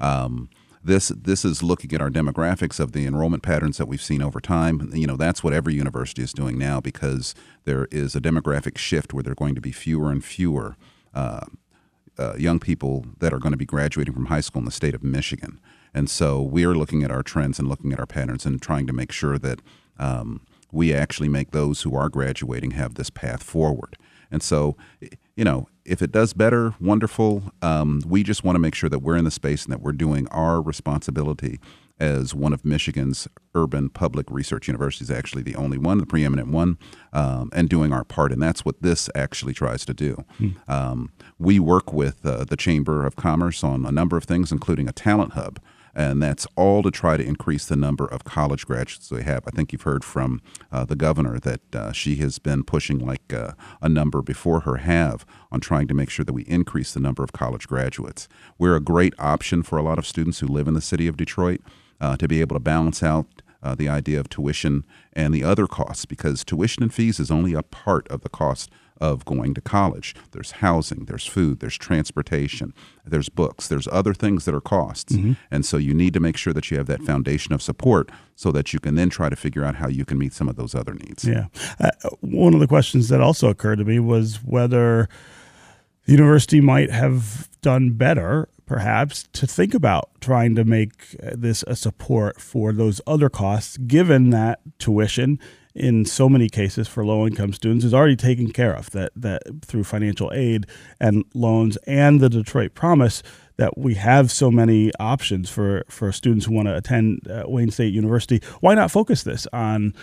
Um, 0.00 0.50
this 0.82 1.08
this 1.08 1.44
is 1.44 1.62
looking 1.62 1.92
at 1.92 2.00
our 2.00 2.10
demographics 2.10 2.80
of 2.80 2.90
the 2.90 3.06
enrollment 3.06 3.44
patterns 3.44 3.78
that 3.78 3.86
we've 3.86 4.02
seen 4.02 4.20
over 4.20 4.40
time. 4.40 4.90
You 4.92 5.06
know, 5.06 5.16
that's 5.16 5.44
what 5.44 5.52
every 5.52 5.74
university 5.74 6.22
is 6.22 6.32
doing 6.32 6.58
now 6.58 6.80
because 6.80 7.36
there 7.64 7.86
is 7.92 8.16
a 8.16 8.20
demographic 8.20 8.76
shift 8.76 9.14
where 9.14 9.22
there 9.22 9.32
are 9.32 9.36
going 9.36 9.54
to 9.54 9.60
be 9.60 9.70
fewer 9.70 10.10
and 10.10 10.24
fewer 10.24 10.76
uh, 11.14 11.46
uh, 12.18 12.34
young 12.36 12.58
people 12.58 13.06
that 13.20 13.32
are 13.32 13.38
going 13.38 13.52
to 13.52 13.56
be 13.56 13.64
graduating 13.64 14.14
from 14.14 14.26
high 14.26 14.40
school 14.40 14.58
in 14.58 14.66
the 14.66 14.72
state 14.72 14.96
of 14.96 15.04
Michigan. 15.04 15.60
And 15.94 16.08
so 16.08 16.40
we 16.40 16.64
are 16.64 16.74
looking 16.74 17.02
at 17.02 17.10
our 17.10 17.22
trends 17.22 17.58
and 17.58 17.68
looking 17.68 17.92
at 17.92 18.00
our 18.00 18.06
patterns 18.06 18.46
and 18.46 18.60
trying 18.60 18.86
to 18.86 18.92
make 18.92 19.12
sure 19.12 19.38
that 19.38 19.60
um, 19.98 20.40
we 20.70 20.92
actually 20.92 21.28
make 21.28 21.50
those 21.50 21.82
who 21.82 21.94
are 21.94 22.08
graduating 22.08 22.72
have 22.72 22.94
this 22.94 23.10
path 23.10 23.42
forward. 23.42 23.96
And 24.30 24.42
so, 24.42 24.76
you 25.36 25.44
know, 25.44 25.68
if 25.84 26.00
it 26.00 26.10
does 26.10 26.32
better, 26.32 26.74
wonderful. 26.80 27.52
Um, 27.60 28.02
we 28.06 28.22
just 28.22 28.42
want 28.42 28.56
to 28.56 28.60
make 28.60 28.74
sure 28.74 28.88
that 28.88 29.00
we're 29.00 29.16
in 29.16 29.24
the 29.24 29.30
space 29.30 29.64
and 29.64 29.72
that 29.72 29.82
we're 29.82 29.92
doing 29.92 30.26
our 30.28 30.62
responsibility 30.62 31.60
as 32.00 32.34
one 32.34 32.52
of 32.52 32.64
Michigan's 32.64 33.28
urban 33.54 33.90
public 33.90 34.28
research 34.30 34.66
universities, 34.66 35.10
actually 35.10 35.42
the 35.42 35.54
only 35.54 35.76
one, 35.76 35.98
the 35.98 36.06
preeminent 36.06 36.48
one, 36.48 36.78
um, 37.12 37.50
and 37.52 37.68
doing 37.68 37.92
our 37.92 38.02
part. 38.02 38.32
And 38.32 38.42
that's 38.42 38.64
what 38.64 38.80
this 38.80 39.10
actually 39.14 39.52
tries 39.52 39.84
to 39.84 39.94
do. 39.94 40.24
Hmm. 40.38 40.48
Um, 40.66 41.12
we 41.38 41.60
work 41.60 41.92
with 41.92 42.24
uh, 42.24 42.44
the 42.44 42.56
Chamber 42.56 43.04
of 43.04 43.14
Commerce 43.14 43.62
on 43.62 43.84
a 43.84 43.92
number 43.92 44.16
of 44.16 44.24
things, 44.24 44.50
including 44.50 44.88
a 44.88 44.92
talent 44.92 45.34
hub 45.34 45.60
and 45.94 46.22
that's 46.22 46.46
all 46.56 46.82
to 46.82 46.90
try 46.90 47.16
to 47.16 47.24
increase 47.24 47.66
the 47.66 47.76
number 47.76 48.06
of 48.06 48.24
college 48.24 48.66
graduates 48.66 49.10
we 49.10 49.22
have. 49.22 49.44
I 49.46 49.50
think 49.50 49.72
you've 49.72 49.82
heard 49.82 50.04
from 50.04 50.40
uh, 50.70 50.84
the 50.84 50.96
governor 50.96 51.38
that 51.40 51.74
uh, 51.74 51.92
she 51.92 52.16
has 52.16 52.38
been 52.38 52.64
pushing, 52.64 52.98
like 52.98 53.32
uh, 53.32 53.52
a 53.80 53.88
number 53.88 54.22
before 54.22 54.60
her 54.60 54.76
have, 54.76 55.26
on 55.50 55.60
trying 55.60 55.88
to 55.88 55.94
make 55.94 56.10
sure 56.10 56.24
that 56.24 56.32
we 56.32 56.42
increase 56.42 56.94
the 56.94 57.00
number 57.00 57.22
of 57.22 57.32
college 57.32 57.68
graduates. 57.68 58.28
We're 58.58 58.76
a 58.76 58.80
great 58.80 59.14
option 59.18 59.62
for 59.62 59.78
a 59.78 59.82
lot 59.82 59.98
of 59.98 60.06
students 60.06 60.40
who 60.40 60.46
live 60.46 60.68
in 60.68 60.74
the 60.74 60.80
city 60.80 61.06
of 61.06 61.16
Detroit 61.16 61.60
uh, 62.00 62.16
to 62.16 62.26
be 62.26 62.40
able 62.40 62.56
to 62.56 62.60
balance 62.60 63.02
out 63.02 63.26
uh, 63.62 63.74
the 63.74 63.88
idea 63.88 64.18
of 64.18 64.28
tuition 64.28 64.84
and 65.12 65.32
the 65.32 65.44
other 65.44 65.66
costs 65.66 66.04
because 66.04 66.44
tuition 66.44 66.82
and 66.82 66.92
fees 66.92 67.20
is 67.20 67.30
only 67.30 67.54
a 67.54 67.62
part 67.62 68.08
of 68.08 68.22
the 68.22 68.28
cost 68.28 68.70
of 69.02 69.24
going 69.24 69.52
to 69.52 69.60
college. 69.60 70.14
There's 70.30 70.52
housing, 70.52 71.06
there's 71.06 71.26
food, 71.26 71.58
there's 71.58 71.76
transportation, 71.76 72.72
there's 73.04 73.28
books, 73.28 73.66
there's 73.66 73.88
other 73.88 74.14
things 74.14 74.44
that 74.44 74.54
are 74.54 74.60
costs. 74.60 75.16
Mm-hmm. 75.16 75.32
And 75.50 75.66
so 75.66 75.76
you 75.76 75.92
need 75.92 76.14
to 76.14 76.20
make 76.20 76.36
sure 76.36 76.52
that 76.52 76.70
you 76.70 76.76
have 76.78 76.86
that 76.86 77.02
foundation 77.02 77.52
of 77.52 77.60
support 77.60 78.10
so 78.36 78.52
that 78.52 78.72
you 78.72 78.78
can 78.78 78.94
then 78.94 79.10
try 79.10 79.28
to 79.28 79.34
figure 79.34 79.64
out 79.64 79.74
how 79.74 79.88
you 79.88 80.04
can 80.04 80.18
meet 80.18 80.32
some 80.32 80.48
of 80.48 80.54
those 80.54 80.72
other 80.72 80.94
needs. 80.94 81.24
Yeah. 81.24 81.46
Uh, 81.80 81.90
one 82.20 82.54
of 82.54 82.60
the 82.60 82.68
questions 82.68 83.08
that 83.08 83.20
also 83.20 83.48
occurred 83.48 83.78
to 83.78 83.84
me 83.84 83.98
was 83.98 84.36
whether 84.44 85.08
the 86.06 86.12
university 86.12 86.60
might 86.60 86.90
have 86.90 87.48
done 87.60 87.90
better 87.90 88.48
perhaps 88.66 89.24
to 89.32 89.46
think 89.48 89.74
about 89.74 90.10
trying 90.20 90.54
to 90.54 90.64
make 90.64 91.16
this 91.20 91.64
a 91.66 91.74
support 91.74 92.40
for 92.40 92.72
those 92.72 93.00
other 93.06 93.28
costs 93.28 93.76
given 93.78 94.30
that 94.30 94.60
tuition 94.78 95.40
in 95.74 96.04
so 96.04 96.28
many 96.28 96.48
cases 96.48 96.88
for 96.88 97.04
low 97.04 97.26
income 97.26 97.52
students 97.52 97.84
is 97.84 97.94
already 97.94 98.16
taken 98.16 98.50
care 98.50 98.74
of 98.74 98.90
that 98.90 99.12
that 99.16 99.42
through 99.62 99.84
financial 99.84 100.30
aid 100.34 100.66
and 101.00 101.24
loans 101.34 101.76
and 101.86 102.20
the 102.20 102.28
Detroit 102.28 102.74
Promise 102.74 103.22
that 103.56 103.76
we 103.78 103.94
have 103.94 104.30
so 104.30 104.50
many 104.50 104.90
options 104.98 105.48
for 105.50 105.84
for 105.88 106.12
students 106.12 106.46
who 106.46 106.54
want 106.54 106.68
to 106.68 106.76
attend 106.76 107.26
uh, 107.28 107.44
Wayne 107.46 107.70
State 107.70 107.94
University. 107.94 108.40
Why 108.60 108.74
not 108.74 108.90
focus 108.90 109.22
this 109.22 109.46
on 109.52 109.94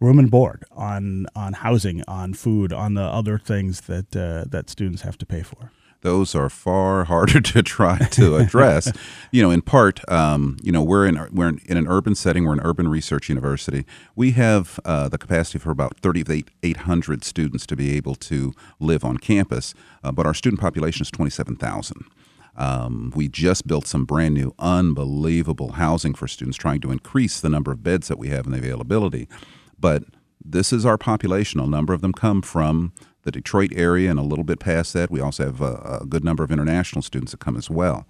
room 0.00 0.18
and 0.18 0.30
board, 0.30 0.64
on 0.72 1.26
on 1.34 1.54
housing, 1.54 2.02
on 2.08 2.34
food, 2.34 2.72
on 2.72 2.94
the 2.94 3.02
other 3.02 3.38
things 3.38 3.82
that 3.82 4.14
uh, 4.16 4.44
that 4.48 4.70
students 4.70 5.02
have 5.02 5.18
to 5.18 5.26
pay 5.26 5.42
for? 5.42 5.70
Those 6.04 6.34
are 6.34 6.50
far 6.50 7.04
harder 7.12 7.40
to 7.40 7.62
try 7.62 7.98
to 7.98 8.36
address. 8.36 8.92
you 9.32 9.42
know, 9.42 9.50
in 9.50 9.62
part, 9.62 10.08
um, 10.12 10.58
you 10.62 10.70
know, 10.70 10.82
we're 10.82 11.06
in 11.06 11.18
we're 11.32 11.48
in, 11.48 11.76
an 11.76 11.88
urban 11.88 12.14
setting. 12.14 12.44
We're 12.44 12.52
an 12.52 12.60
urban 12.60 12.86
research 12.86 13.28
university. 13.28 13.84
We 14.14 14.32
have 14.32 14.78
uh, 14.84 15.08
the 15.08 15.18
capacity 15.18 15.58
for 15.58 15.70
about 15.70 15.98
3,800 16.00 17.24
students 17.24 17.66
to 17.66 17.74
be 17.74 17.96
able 17.96 18.14
to 18.16 18.52
live 18.78 19.04
on 19.04 19.16
campus, 19.16 19.74
uh, 20.04 20.12
but 20.12 20.26
our 20.26 20.34
student 20.34 20.60
population 20.60 21.02
is 21.02 21.10
27,000. 21.10 22.04
Um, 22.56 23.12
we 23.16 23.26
just 23.26 23.66
built 23.66 23.86
some 23.86 24.04
brand 24.04 24.34
new, 24.34 24.54
unbelievable 24.60 25.72
housing 25.72 26.14
for 26.14 26.28
students, 26.28 26.56
trying 26.56 26.80
to 26.82 26.92
increase 26.92 27.40
the 27.40 27.48
number 27.48 27.72
of 27.72 27.82
beds 27.82 28.06
that 28.08 28.18
we 28.18 28.28
have 28.28 28.44
and 28.44 28.54
the 28.54 28.58
availability. 28.58 29.26
But 29.80 30.04
this 30.44 30.72
is 30.72 30.84
our 30.84 30.98
population. 30.98 31.58
A 31.60 31.66
number 31.66 31.94
of 31.94 32.02
them 32.02 32.12
come 32.12 32.42
from 32.42 32.92
the 33.24 33.32
Detroit 33.32 33.72
area 33.74 34.10
and 34.10 34.18
a 34.18 34.22
little 34.22 34.44
bit 34.44 34.60
past 34.60 34.92
that. 34.92 35.10
We 35.10 35.20
also 35.20 35.44
have 35.44 35.60
a, 35.60 36.00
a, 36.02 36.06
good 36.06 36.24
number 36.24 36.44
of 36.44 36.52
international 36.52 37.02
students 37.02 37.32
that 37.32 37.40
come 37.40 37.56
as 37.56 37.68
well. 37.68 38.06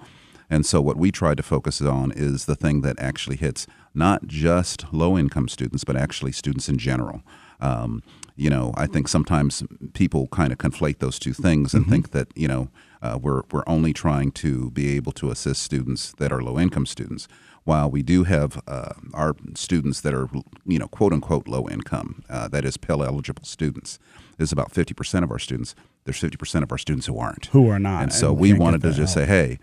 And 0.50 0.66
so, 0.66 0.82
what 0.82 0.96
we 0.96 1.10
try 1.10 1.34
to 1.34 1.42
focus 1.42 1.80
on 1.80 2.12
is 2.12 2.44
the 2.44 2.54
thing 2.54 2.82
that 2.82 2.98
actually 2.98 3.36
hits 3.36 3.66
not 3.94 4.26
just 4.26 4.92
low 4.92 5.16
income 5.16 5.48
students, 5.48 5.84
but 5.84 5.96
actually 5.96 6.32
students 6.32 6.68
in 6.68 6.78
general. 6.78 7.22
Um, 7.60 8.02
you 8.36 8.50
know, 8.50 8.74
I 8.76 8.86
think 8.86 9.08
sometimes 9.08 9.62
people 9.94 10.26
kind 10.28 10.52
of 10.52 10.58
conflate 10.58 10.98
those 10.98 11.18
two 11.18 11.32
things 11.32 11.72
and 11.72 11.84
mm-hmm. 11.84 11.92
think 11.92 12.10
that, 12.10 12.28
you 12.34 12.48
know, 12.48 12.68
uh, 13.00 13.18
we're, 13.20 13.42
we're 13.52 13.62
only 13.66 13.92
trying 13.92 14.32
to 14.32 14.70
be 14.72 14.96
able 14.96 15.12
to 15.12 15.30
assist 15.30 15.62
students 15.62 16.12
that 16.18 16.32
are 16.32 16.42
low 16.42 16.58
income 16.58 16.84
students 16.84 17.28
while 17.64 17.90
we 17.90 18.02
do 18.02 18.24
have 18.24 18.62
uh, 18.66 18.92
our 19.12 19.34
students 19.54 20.02
that 20.02 20.14
are, 20.14 20.28
you 20.66 20.78
know, 20.78 20.86
quote 20.86 21.12
unquote 21.12 21.48
low 21.48 21.66
income, 21.68 22.22
uh, 22.28 22.46
that 22.48 22.64
is 22.64 22.76
Pell 22.76 23.02
eligible 23.02 23.44
students, 23.44 23.98
is 24.38 24.52
about 24.52 24.72
50% 24.72 25.22
of 25.22 25.30
our 25.30 25.38
students. 25.38 25.74
There's 26.04 26.20
50% 26.20 26.62
of 26.62 26.72
our 26.72 26.78
students 26.78 27.06
who 27.06 27.18
aren't. 27.18 27.46
Who 27.46 27.68
are 27.68 27.78
not. 27.78 28.02
And 28.02 28.12
so 28.12 28.30
and 28.30 28.38
we 28.38 28.52
wanted 28.52 28.82
to 28.82 28.92
just 28.92 29.14
help. 29.14 29.26
say, 29.26 29.26
hey, 29.26 29.58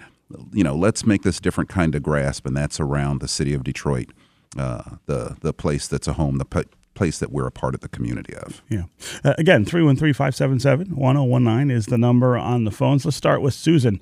you 0.53 0.63
know, 0.63 0.75
let's 0.75 1.05
make 1.05 1.23
this 1.23 1.39
different 1.39 1.69
kind 1.69 1.93
of 1.95 2.03
grasp, 2.03 2.45
and 2.45 2.55
that's 2.55 2.79
around 2.79 3.19
the 3.19 3.27
city 3.27 3.53
of 3.53 3.63
Detroit, 3.63 4.09
uh, 4.57 4.83
the 5.05 5.35
the 5.41 5.53
place 5.53 5.87
that's 5.87 6.07
a 6.07 6.13
home, 6.13 6.37
the 6.37 6.45
p- 6.45 6.63
place 6.93 7.19
that 7.19 7.31
we're 7.31 7.47
a 7.47 7.51
part 7.51 7.73
of 7.75 7.81
the 7.81 7.89
community 7.89 8.33
of. 8.35 8.61
Yeah. 8.69 8.83
Uh, 9.23 9.33
again, 9.37 9.65
313 9.65 10.13
577 10.13 10.95
1019 10.95 11.75
is 11.75 11.87
the 11.87 11.97
number 11.97 12.37
on 12.37 12.63
the 12.63 12.71
phones. 12.71 13.05
Let's 13.05 13.17
start 13.17 13.41
with 13.41 13.53
Susan 13.53 13.99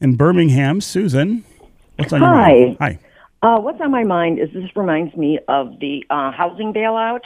in 0.00 0.16
Birmingham. 0.16 0.80
Susan, 0.80 1.44
what's 1.96 2.12
on 2.12 2.20
Hi. 2.20 2.26
your 2.26 2.66
mind? 2.66 2.76
Hi. 2.80 2.98
Uh, 3.40 3.60
what's 3.60 3.80
on 3.80 3.92
my 3.92 4.02
mind 4.02 4.40
is 4.40 4.48
this 4.52 4.64
reminds 4.74 5.16
me 5.16 5.38
of 5.46 5.78
the 5.78 6.04
uh, 6.10 6.32
housing 6.32 6.72
bailout, 6.72 7.20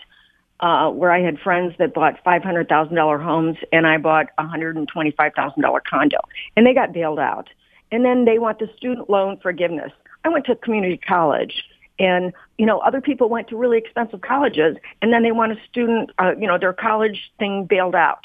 uh, 0.62 0.90
where 0.90 1.11
I 1.11 1.21
had 1.21 1.38
friends 1.40 1.75
that 1.78 1.92
bought 1.92 2.23
five 2.25 2.42
hundred 2.42 2.69
thousand 2.69 2.95
dollar 2.95 3.19
homes, 3.19 3.59
and 3.73 3.87
I 3.87 3.99
bought 3.99 4.26
a 4.38 4.47
hundred 4.47 4.76
and 4.76 4.88
twenty 4.88 5.11
five 5.11 5.33
thousand 5.35 5.62
dollar 5.62 5.81
condo, 5.81 6.19
and 6.57 6.66
they 6.66 6.73
got 6.73 6.92
bailed 6.92 7.19
out. 7.19 7.49
And 7.90 8.04
then 8.04 8.25
they 8.25 8.38
want 8.38 8.59
the 8.59 8.71
student 8.76 9.11
loan 9.11 9.38
forgiveness. 9.42 9.92
I 10.25 10.31
went 10.31 10.47
to 10.47 10.57
community 10.57 10.97
college, 10.97 11.64
and 11.99 12.33
you 12.57 12.64
know 12.64 12.78
other 12.78 13.00
people 13.00 13.28
went 13.28 13.49
to 13.49 13.57
really 13.57 13.76
expensive 13.76 14.21
colleges, 14.23 14.76
and 15.02 15.12
then 15.12 15.23
they 15.23 15.33
want 15.33 15.52
a 15.52 15.57
student, 15.69 16.11
uh, 16.19 16.33
you 16.38 16.47
know, 16.47 16.59
their 16.59 16.73
college 16.73 17.33
thing 17.38 17.66
bailed 17.66 17.97
out. 17.97 18.25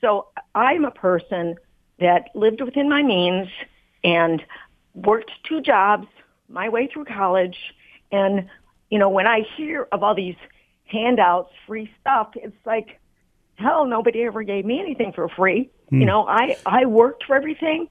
So 0.00 0.26
I'm 0.54 0.84
a 0.84 0.90
person 0.90 1.56
that 2.00 2.30
lived 2.34 2.60
within 2.60 2.88
my 2.88 3.02
means 3.02 3.48
and 4.02 4.42
worked 4.94 5.30
two 5.48 5.60
jobs 5.60 6.06
my 6.48 6.68
way 6.68 6.86
through 6.86 7.06
college. 7.06 7.56
And, 8.12 8.48
you 8.90 8.98
know, 8.98 9.08
when 9.08 9.26
I 9.26 9.40
hear 9.56 9.88
of 9.92 10.02
all 10.02 10.14
these 10.14 10.36
handouts, 10.98 11.52
free 11.66 11.90
stuff, 12.00 12.28
it's 12.36 12.62
like, 12.64 13.00
hell, 13.56 13.84
nobody 13.86 14.22
ever 14.22 14.42
gave 14.42 14.64
me 14.64 14.80
anything 14.80 15.12
for 15.12 15.28
free. 15.28 15.70
Hmm. 15.90 16.00
You 16.00 16.06
know, 16.06 16.26
I, 16.26 16.56
I 16.64 16.86
worked 16.86 17.24
for 17.26 17.36
everything. 17.36 17.88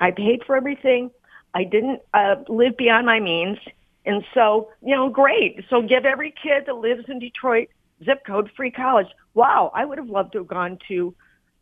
I 0.00 0.10
paid 0.10 0.42
for 0.46 0.56
everything. 0.56 1.10
I 1.54 1.64
didn't 1.64 2.00
uh, 2.12 2.36
live 2.48 2.76
beyond 2.76 3.06
my 3.06 3.20
means. 3.20 3.58
And 4.04 4.24
so, 4.34 4.70
you 4.82 4.94
know, 4.94 5.08
great. 5.08 5.64
So 5.70 5.82
give 5.82 6.04
every 6.04 6.32
kid 6.42 6.64
that 6.66 6.76
lives 6.76 7.04
in 7.08 7.18
Detroit 7.18 7.68
zip 8.04 8.24
code 8.26 8.50
free 8.56 8.70
college. 8.70 9.08
Wow, 9.34 9.70
I 9.74 9.84
would 9.84 9.98
have 9.98 10.08
loved 10.08 10.32
to 10.32 10.38
have 10.38 10.46
gone 10.46 10.78
to 10.88 11.14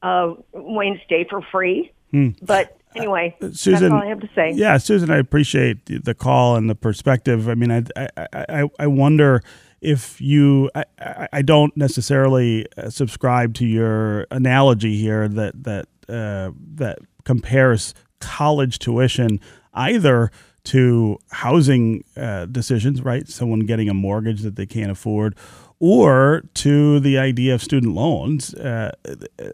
uh, 0.02 0.34
Wayne 0.52 1.00
State 1.04 1.28
for 1.30 1.42
free. 1.42 1.92
Hmm. 2.10 2.30
But 2.42 2.76
anyway, 2.94 3.36
uh, 3.40 3.50
Susan, 3.52 3.90
that's 3.90 3.92
all 3.92 4.02
I 4.02 4.06
have 4.06 4.20
to 4.20 4.30
say. 4.34 4.52
Yeah, 4.52 4.76
Susan, 4.78 5.10
I 5.10 5.18
appreciate 5.18 5.86
the 5.86 6.14
call 6.14 6.56
and 6.56 6.68
the 6.68 6.74
perspective. 6.74 7.48
I 7.48 7.54
mean, 7.54 7.70
I 7.70 7.82
I, 7.96 8.28
I, 8.32 8.70
I 8.78 8.86
wonder 8.86 9.42
if 9.84 10.20
you 10.20 10.70
I, 10.74 11.28
I 11.32 11.42
don't 11.42 11.76
necessarily 11.76 12.66
uh, 12.76 12.90
subscribe 12.90 13.54
to 13.54 13.66
your 13.66 14.26
analogy 14.30 14.96
here 14.96 15.28
that 15.28 15.62
that 15.64 15.86
uh, 16.08 16.52
that 16.74 16.98
compares 17.24 17.94
college 18.20 18.78
tuition 18.78 19.40
either 19.74 20.30
to 20.64 21.18
housing 21.30 22.04
uh, 22.16 22.46
decisions, 22.46 23.02
right? 23.02 23.28
Someone 23.28 23.60
getting 23.60 23.88
a 23.88 23.94
mortgage 23.94 24.40
that 24.42 24.56
they 24.56 24.66
can't 24.66 24.90
afford, 24.90 25.36
or 25.78 26.42
to 26.54 27.00
the 27.00 27.18
idea 27.18 27.54
of 27.54 27.62
student 27.62 27.94
loans. 27.94 28.54
Uh, 28.54 28.92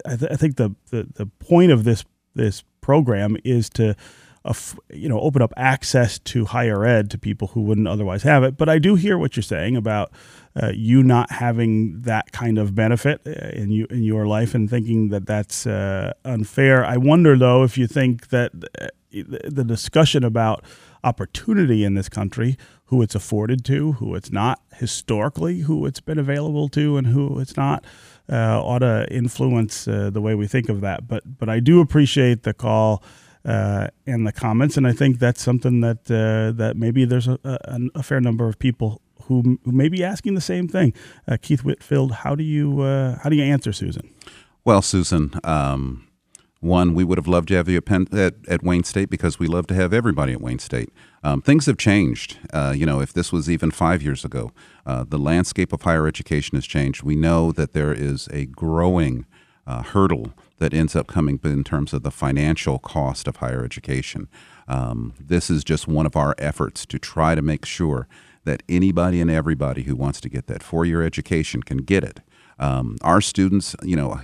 I, 0.05 0.15
th- 0.15 0.31
I, 0.31 0.35
think 0.37 0.55
the, 0.55 0.73
the, 0.89 1.07
the 1.15 1.25
point 1.25 1.71
of 1.71 1.83
this 1.83 2.05
this 2.33 2.63
program 2.79 3.35
is 3.43 3.69
to 3.71 3.95
you 4.91 5.07
know 5.07 5.19
open 5.19 5.41
up 5.41 5.53
access 5.55 6.17
to 6.19 6.45
higher 6.45 6.83
ed 6.83 7.11
to 7.11 7.17
people 7.17 7.49
who 7.49 7.61
wouldn't 7.61 7.87
otherwise 7.87 8.23
have 8.23 8.43
it 8.43 8.57
but 8.57 8.67
i 8.67 8.79
do 8.79 8.95
hear 8.95 9.17
what 9.17 9.35
you're 9.35 9.43
saying 9.43 9.75
about 9.75 10.11
uh, 10.61 10.71
you 10.73 11.01
not 11.03 11.31
having 11.31 12.01
that 12.01 12.31
kind 12.31 12.57
of 12.57 12.73
benefit 12.73 13.21
uh, 13.25 13.31
in 13.53 13.69
you 13.69 13.85
in 13.89 14.03
your 14.03 14.25
life 14.25 14.55
and 14.55 14.69
thinking 14.69 15.09
that 15.09 15.25
that's 15.25 15.67
uh, 15.67 16.11
unfair 16.25 16.83
i 16.85 16.97
wonder 16.97 17.37
though 17.37 17.63
if 17.63 17.77
you 17.77 17.85
think 17.85 18.29
that 18.29 18.51
uh, 18.81 18.87
the 19.11 19.63
discussion 19.63 20.23
about 20.23 20.63
opportunity 21.03 21.83
in 21.83 21.93
this 21.93 22.09
country 22.09 22.57
who 22.85 23.01
it's 23.01 23.15
afforded 23.15 23.63
to 23.63 23.93
who 23.93 24.15
it's 24.15 24.31
not 24.31 24.59
historically 24.73 25.61
who 25.61 25.85
it's 25.85 25.99
been 26.01 26.17
available 26.17 26.67
to 26.67 26.97
and 26.97 27.07
who 27.07 27.39
it's 27.39 27.55
not 27.55 27.85
uh, 28.31 28.61
ought 28.63 28.79
to 28.79 29.07
influence 29.11 29.87
uh, 29.87 30.09
the 30.09 30.21
way 30.21 30.35
we 30.35 30.47
think 30.47 30.69
of 30.69 30.81
that. 30.81 31.07
But 31.07 31.37
but 31.37 31.49
I 31.49 31.59
do 31.59 31.81
appreciate 31.81 32.43
the 32.43 32.53
call 32.53 33.03
uh, 33.45 33.87
in 34.05 34.23
the 34.23 34.31
comments, 34.31 34.77
and 34.77 34.85
I 34.87 34.91
think 34.91 35.19
that's 35.19 35.41
something 35.41 35.81
that 35.81 36.11
uh, 36.11 36.55
that 36.57 36.77
maybe 36.77 37.05
there's 37.05 37.27
a, 37.27 37.39
a, 37.43 37.79
a, 37.95 38.03
fair 38.03 38.21
number 38.21 38.47
of 38.47 38.59
people 38.59 39.01
who, 39.23 39.59
who 39.63 39.71
may 39.71 39.89
be 39.89 40.03
asking 40.03 40.35
the 40.35 40.41
same 40.41 40.67
thing. 40.67 40.93
Uh, 41.27 41.37
Keith 41.41 41.63
Whitfield, 41.63 42.11
how 42.11 42.35
do 42.35 42.43
you 42.43 42.81
uh, 42.81 43.17
how 43.23 43.29
do 43.29 43.35
you 43.35 43.43
answer 43.43 43.73
Susan? 43.73 44.13
Well, 44.63 44.81
Susan. 44.81 45.31
Um, 45.43 46.07
one, 46.59 46.93
we 46.93 47.03
would 47.03 47.17
have 47.17 47.27
loved 47.27 47.47
to 47.47 47.55
have 47.55 47.67
you 47.67 47.81
at, 47.87 48.35
at, 48.47 48.61
Wayne 48.61 48.83
State 48.83 49.09
because 49.09 49.39
we 49.39 49.47
love 49.47 49.65
to 49.65 49.73
have 49.73 49.93
everybody 49.93 50.33
at 50.33 50.41
Wayne 50.41 50.59
State. 50.59 50.91
Um, 51.23 51.41
things 51.41 51.65
have 51.65 51.77
changed. 51.77 52.37
Uh, 52.53 52.71
you 52.77 52.85
know, 52.85 53.01
if 53.01 53.11
this 53.11 53.31
was 53.31 53.49
even 53.49 53.71
five 53.71 54.03
years 54.03 54.23
ago, 54.23 54.51
uh, 54.85 55.03
the 55.03 55.17
landscape 55.17 55.73
of 55.73 55.81
higher 55.81 56.05
education 56.05 56.55
has 56.55 56.67
changed. 56.67 57.01
We 57.01 57.15
know 57.15 57.51
that 57.53 57.73
there 57.73 57.91
is 57.91 58.27
a 58.31 58.45
growing 58.45 59.25
hurdle 59.65 60.33
that 60.61 60.75
ends 60.75 60.95
up 60.95 61.07
coming 61.07 61.39
in 61.43 61.63
terms 61.63 61.91
of 61.91 62.03
the 62.03 62.11
financial 62.11 62.77
cost 62.77 63.27
of 63.27 63.37
higher 63.37 63.65
education. 63.65 64.29
Um, 64.67 65.13
this 65.19 65.49
is 65.49 65.63
just 65.63 65.87
one 65.87 66.05
of 66.05 66.15
our 66.15 66.35
efforts 66.37 66.85
to 66.85 66.99
try 66.99 67.33
to 67.33 67.41
make 67.41 67.65
sure 67.65 68.07
that 68.43 68.61
anybody 68.69 69.19
and 69.19 69.29
everybody 69.29 69.83
who 69.83 69.95
wants 69.95 70.21
to 70.21 70.29
get 70.29 70.45
that 70.45 70.61
four 70.61 70.85
year 70.85 71.01
education 71.03 71.63
can 71.63 71.79
get 71.79 72.03
it. 72.03 72.19
Um, 72.59 72.97
our 73.01 73.21
students, 73.21 73.75
you 73.81 73.95
know, 73.95 74.21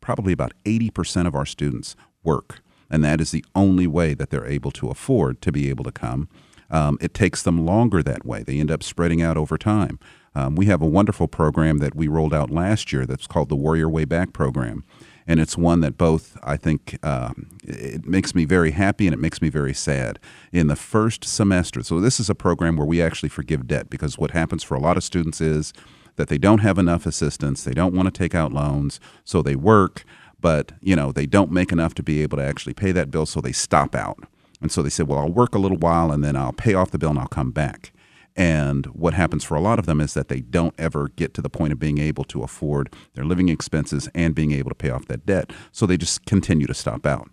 probably 0.00 0.32
about 0.32 0.52
80% 0.64 1.26
of 1.26 1.34
our 1.34 1.44
students 1.44 1.96
work, 2.22 2.60
and 2.88 3.02
that 3.02 3.20
is 3.20 3.32
the 3.32 3.44
only 3.56 3.88
way 3.88 4.14
that 4.14 4.30
they're 4.30 4.46
able 4.46 4.70
to 4.72 4.90
afford 4.90 5.42
to 5.42 5.50
be 5.50 5.68
able 5.70 5.84
to 5.84 5.92
come. 5.92 6.28
Um, 6.70 6.98
it 7.00 7.14
takes 7.14 7.42
them 7.42 7.66
longer 7.66 8.00
that 8.04 8.24
way. 8.24 8.44
They 8.44 8.60
end 8.60 8.70
up 8.70 8.84
spreading 8.84 9.22
out 9.22 9.36
over 9.36 9.58
time. 9.58 9.98
Um, 10.36 10.54
we 10.54 10.66
have 10.66 10.80
a 10.80 10.86
wonderful 10.86 11.26
program 11.26 11.78
that 11.78 11.96
we 11.96 12.06
rolled 12.06 12.32
out 12.32 12.50
last 12.50 12.92
year 12.92 13.06
that's 13.06 13.26
called 13.26 13.48
the 13.48 13.56
Warrior 13.56 13.88
Way 13.88 14.04
Back 14.04 14.32
program. 14.32 14.84
And 15.30 15.38
it's 15.38 15.56
one 15.56 15.78
that 15.82 15.96
both, 15.96 16.36
I 16.42 16.56
think, 16.56 16.98
uh, 17.04 17.34
it 17.62 18.04
makes 18.04 18.34
me 18.34 18.44
very 18.44 18.72
happy 18.72 19.06
and 19.06 19.14
it 19.14 19.20
makes 19.20 19.40
me 19.40 19.48
very 19.48 19.72
sad. 19.72 20.18
In 20.50 20.66
the 20.66 20.74
first 20.74 21.22
semester, 21.22 21.84
so 21.84 22.00
this 22.00 22.18
is 22.18 22.28
a 22.28 22.34
program 22.34 22.76
where 22.76 22.84
we 22.84 23.00
actually 23.00 23.28
forgive 23.28 23.68
debt 23.68 23.88
because 23.88 24.18
what 24.18 24.32
happens 24.32 24.64
for 24.64 24.74
a 24.74 24.80
lot 24.80 24.96
of 24.96 25.04
students 25.04 25.40
is 25.40 25.72
that 26.16 26.26
they 26.26 26.36
don't 26.36 26.58
have 26.58 26.78
enough 26.78 27.06
assistance, 27.06 27.62
they 27.62 27.74
don't 27.74 27.94
want 27.94 28.12
to 28.12 28.18
take 28.18 28.34
out 28.34 28.52
loans, 28.52 28.98
so 29.24 29.40
they 29.40 29.54
work, 29.54 30.02
but 30.40 30.72
you 30.80 30.96
know 30.96 31.12
they 31.12 31.26
don't 31.26 31.52
make 31.52 31.70
enough 31.70 31.94
to 31.94 32.02
be 32.02 32.22
able 32.22 32.38
to 32.38 32.44
actually 32.44 32.74
pay 32.74 32.90
that 32.90 33.12
bill, 33.12 33.24
so 33.24 33.40
they 33.40 33.52
stop 33.52 33.94
out. 33.94 34.24
And 34.60 34.72
so 34.72 34.82
they 34.82 34.90
said, 34.90 35.06
well, 35.06 35.20
I'll 35.20 35.32
work 35.32 35.54
a 35.54 35.60
little 35.60 35.78
while 35.78 36.10
and 36.10 36.24
then 36.24 36.34
I'll 36.34 36.52
pay 36.52 36.74
off 36.74 36.90
the 36.90 36.98
bill 36.98 37.10
and 37.10 37.20
I'll 37.20 37.28
come 37.28 37.52
back. 37.52 37.92
And 38.40 38.86
what 38.86 39.12
happens 39.12 39.44
for 39.44 39.54
a 39.54 39.60
lot 39.60 39.78
of 39.78 39.84
them 39.84 40.00
is 40.00 40.14
that 40.14 40.28
they 40.28 40.40
don't 40.40 40.74
ever 40.78 41.08
get 41.08 41.34
to 41.34 41.42
the 41.42 41.50
point 41.50 41.74
of 41.74 41.78
being 41.78 41.98
able 41.98 42.24
to 42.24 42.42
afford 42.42 42.90
their 43.12 43.26
living 43.26 43.50
expenses 43.50 44.08
and 44.14 44.34
being 44.34 44.52
able 44.52 44.70
to 44.70 44.74
pay 44.74 44.88
off 44.88 45.04
that 45.08 45.26
debt. 45.26 45.52
So 45.72 45.84
they 45.84 45.98
just 45.98 46.24
continue 46.24 46.66
to 46.66 46.72
stop 46.72 47.04
out. 47.04 47.28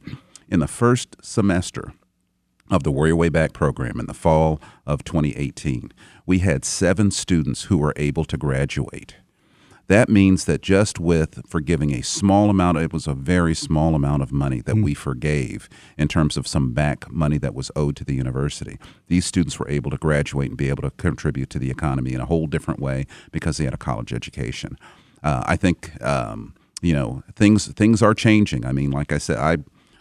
In 0.49 0.59
the 0.59 0.67
first 0.67 1.15
semester 1.21 1.93
of 2.69 2.83
the 2.83 2.91
Warrior 2.91 3.15
Way 3.15 3.29
Back 3.29 3.53
program 3.53 4.01
in 4.01 4.07
the 4.07 4.13
fall 4.13 4.59
of 4.85 5.05
2018, 5.05 5.93
we 6.25 6.39
had 6.39 6.65
seven 6.65 7.09
students 7.11 7.63
who 7.63 7.77
were 7.77 7.93
able 7.95 8.25
to 8.25 8.35
graduate. 8.35 9.15
That 9.87 10.09
means 10.09 10.45
that 10.45 10.61
just 10.61 10.99
with 10.99 11.41
forgiving 11.47 11.93
a 11.93 12.01
small 12.01 12.49
amount, 12.49 12.77
it 12.77 12.91
was 12.91 13.07
a 13.07 13.13
very 13.13 13.55
small 13.55 13.95
amount 13.95 14.21
of 14.21 14.33
money 14.33 14.61
that 14.61 14.75
mm. 14.75 14.83
we 14.83 14.93
forgave 14.93 15.69
in 15.97 16.07
terms 16.09 16.35
of 16.35 16.45
some 16.45 16.73
back 16.73 17.09
money 17.09 17.37
that 17.37 17.53
was 17.53 17.71
owed 17.75 17.95
to 17.97 18.03
the 18.03 18.13
university. 18.13 18.77
These 19.07 19.25
students 19.25 19.57
were 19.57 19.69
able 19.69 19.89
to 19.91 19.97
graduate 19.97 20.49
and 20.49 20.57
be 20.57 20.69
able 20.69 20.83
to 20.83 20.91
contribute 20.91 21.49
to 21.51 21.59
the 21.59 21.71
economy 21.71 22.13
in 22.13 22.19
a 22.19 22.25
whole 22.25 22.47
different 22.47 22.81
way 22.81 23.05
because 23.31 23.57
they 23.57 23.63
had 23.63 23.73
a 23.73 23.77
college 23.77 24.11
education. 24.11 24.77
Uh, 25.23 25.43
I 25.45 25.55
think 25.55 26.01
um, 26.03 26.53
you 26.81 26.93
know 26.93 27.23
things 27.35 27.67
things 27.67 28.01
are 28.01 28.13
changing. 28.13 28.65
I 28.65 28.71
mean, 28.71 28.91
like 28.91 29.11
I 29.11 29.17
said, 29.17 29.37
I 29.37 29.57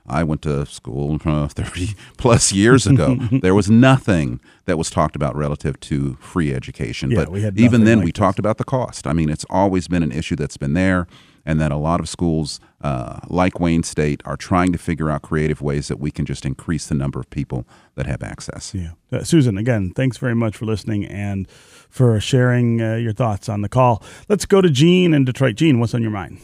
I 0.09 0.25
went 0.25 0.43
to 0.43 0.67
school 0.67 1.19
uh, 1.25 1.49
30 1.49 1.95
plus 2.17 2.53
years 2.53 2.87
ago. 2.87 3.17
there 3.33 3.55
was 3.55 3.71
nothing 3.71 4.41
that 4.67 4.79
was 4.79 4.91
talked 4.91 5.17
about 5.17 5.37
relative 5.37 5.79
to 5.81 6.15
free 6.21 6.53
education. 6.55 7.11
Yeah, 7.11 7.25
but 7.25 7.59
even 7.59 7.85
then, 7.85 7.99
like 7.99 8.07
we 8.07 8.13
this. 8.13 8.19
talked 8.19 8.39
about 8.39 8.59
the 8.59 8.65
cost. 8.65 9.07
I 9.07 9.13
mean, 9.13 9.31
it's 9.31 9.47
always 9.51 9.89
been 9.89 10.03
an 10.03 10.13
issue 10.13 10.37
that's 10.37 10.57
been 10.57 10.75
there, 10.75 11.07
and 11.45 11.61
that 11.61 11.73
a 11.73 11.77
lot 11.77 12.01
of 12.01 12.09
schools 12.09 12.61
uh, 12.83 13.21
like 13.29 13.59
Wayne 13.61 13.83
State 13.83 14.21
are 14.25 14.37
trying 14.37 14.73
to 14.73 14.79
figure 14.79 15.11
out 15.11 15.23
creative 15.23 15.63
ways 15.63 15.89
that 15.89 15.99
we 15.99 16.11
can 16.11 16.27
just 16.27 16.45
increase 16.45 16.87
the 16.87 16.95
number 16.95 17.21
of 17.21 17.31
people 17.31 17.65
that 17.95 18.07
have 18.07 18.23
access. 18.23 18.75
Yeah. 18.75 18.93
Uh, 19.13 19.23
Susan, 19.23 19.57
again, 19.57 19.93
thanks 19.95 20.19
very 20.19 20.35
much 20.35 20.57
for 20.57 20.67
listening 20.67 21.05
and 21.05 21.49
for 21.89 22.21
sharing 22.21 22.83
uh, 22.83 22.95
your 22.97 23.13
thoughts 23.13 23.49
on 23.49 23.63
the 23.63 23.69
call. 23.69 24.03
Let's 24.29 24.45
go 24.45 24.61
to 24.61 24.69
Gene 24.69 25.15
in 25.15 25.25
Detroit. 25.25 25.57
Gene, 25.57 25.81
what's 25.81 25.95
on 25.95 26.03
your 26.03 26.11
mind? 26.11 26.39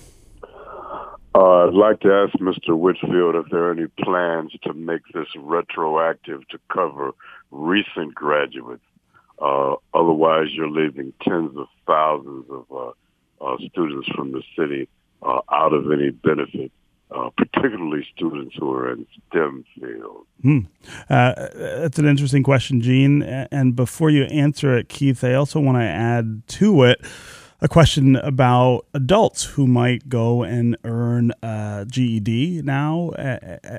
Uh, 1.34 1.66
I'd 1.66 1.74
like 1.74 2.00
to 2.00 2.12
ask 2.12 2.38
Mr. 2.40 2.76
Whitfield 2.78 3.36
if 3.36 3.50
there 3.50 3.64
are 3.64 3.72
any 3.72 3.86
plans 4.02 4.52
to 4.64 4.74
make 4.74 5.00
this 5.14 5.28
retroactive 5.36 6.46
to 6.48 6.58
cover 6.70 7.12
recent 7.50 8.14
graduates. 8.14 8.82
Uh, 9.40 9.76
otherwise, 9.94 10.48
you're 10.52 10.70
leaving 10.70 11.12
tens 11.22 11.56
of 11.56 11.66
thousands 11.86 12.44
of 12.50 12.64
uh, 12.70 12.92
uh 13.44 13.56
students 13.70 14.08
from 14.14 14.32
the 14.32 14.42
city 14.56 14.88
uh, 15.22 15.40
out 15.50 15.72
of 15.72 15.90
any 15.90 16.10
benefit. 16.10 16.70
Uh, 17.14 17.28
particularly 17.36 18.06
students 18.16 18.56
who 18.58 18.72
are 18.72 18.90
in 18.90 19.06
STEM 19.28 19.62
fields. 19.74 20.26
Hmm. 20.40 20.60
that's 21.10 21.98
an 21.98 22.06
interesting 22.06 22.42
question, 22.42 22.80
Gene. 22.80 23.22
And 23.22 23.76
before 23.76 24.08
you 24.08 24.22
answer 24.24 24.78
it, 24.78 24.88
Keith, 24.88 25.22
I 25.22 25.34
also 25.34 25.60
want 25.60 25.76
to 25.76 25.82
add 25.82 26.42
to 26.48 26.84
it 26.84 27.04
a 27.62 27.68
question 27.68 28.16
about 28.16 28.86
adults 28.92 29.44
who 29.44 29.68
might 29.68 30.08
go 30.08 30.42
and 30.42 30.76
earn 30.82 31.32
a 31.44 31.86
GED 31.88 32.62
now 32.62 33.12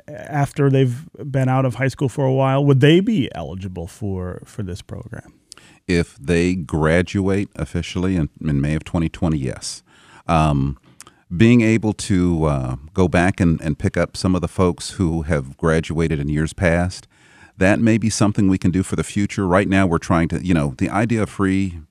after 0.08 0.70
they've 0.70 1.06
been 1.30 1.50
out 1.50 1.66
of 1.66 1.76
high 1.76 1.90
school 1.90 2.08
for 2.08 2.26
a 2.26 2.32
while. 2.32 2.64
Would 2.64 2.80
they 2.80 3.02
be 3.02 3.30
eligible 3.36 3.88
for, 3.88 4.42
for 4.46 4.64
this 4.64 4.82
program? 4.82 5.34
If 5.86 6.16
they 6.16 6.56
graduate 6.56 7.50
officially 7.58 8.16
in, 8.16 8.30
in 8.40 8.62
May 8.62 8.76
of 8.76 8.86
2020, 8.86 9.38
yes. 9.38 9.84
Um, 10.28 10.80
being 11.36 11.60
able 11.60 11.92
to 11.94 12.46
uh, 12.46 12.76
go 12.94 13.10
back 13.10 13.42
and, 13.42 13.60
and 13.60 13.78
pick 13.78 13.98
up 13.98 14.16
some 14.16 14.34
of 14.34 14.40
the 14.40 14.48
folks 14.48 14.92
who 14.92 15.24
have 15.24 15.58
graduated 15.58 16.22
in 16.22 16.30
years 16.30 16.54
past, 16.54 17.06
that 17.58 17.82
may 17.82 17.98
be 17.98 18.10
something 18.10 18.48
we 18.48 18.58
can 18.58 18.72
do 18.72 18.82
for 18.82 18.96
the 18.96 19.04
future. 19.04 19.46
Right 19.46 19.68
now, 19.68 19.86
we're 19.86 19.98
trying 19.98 20.30
to, 20.30 20.46
you 20.46 20.54
know, 20.54 20.74
the 20.78 20.90
idea 20.90 21.24
of 21.24 21.30
free 21.30 21.82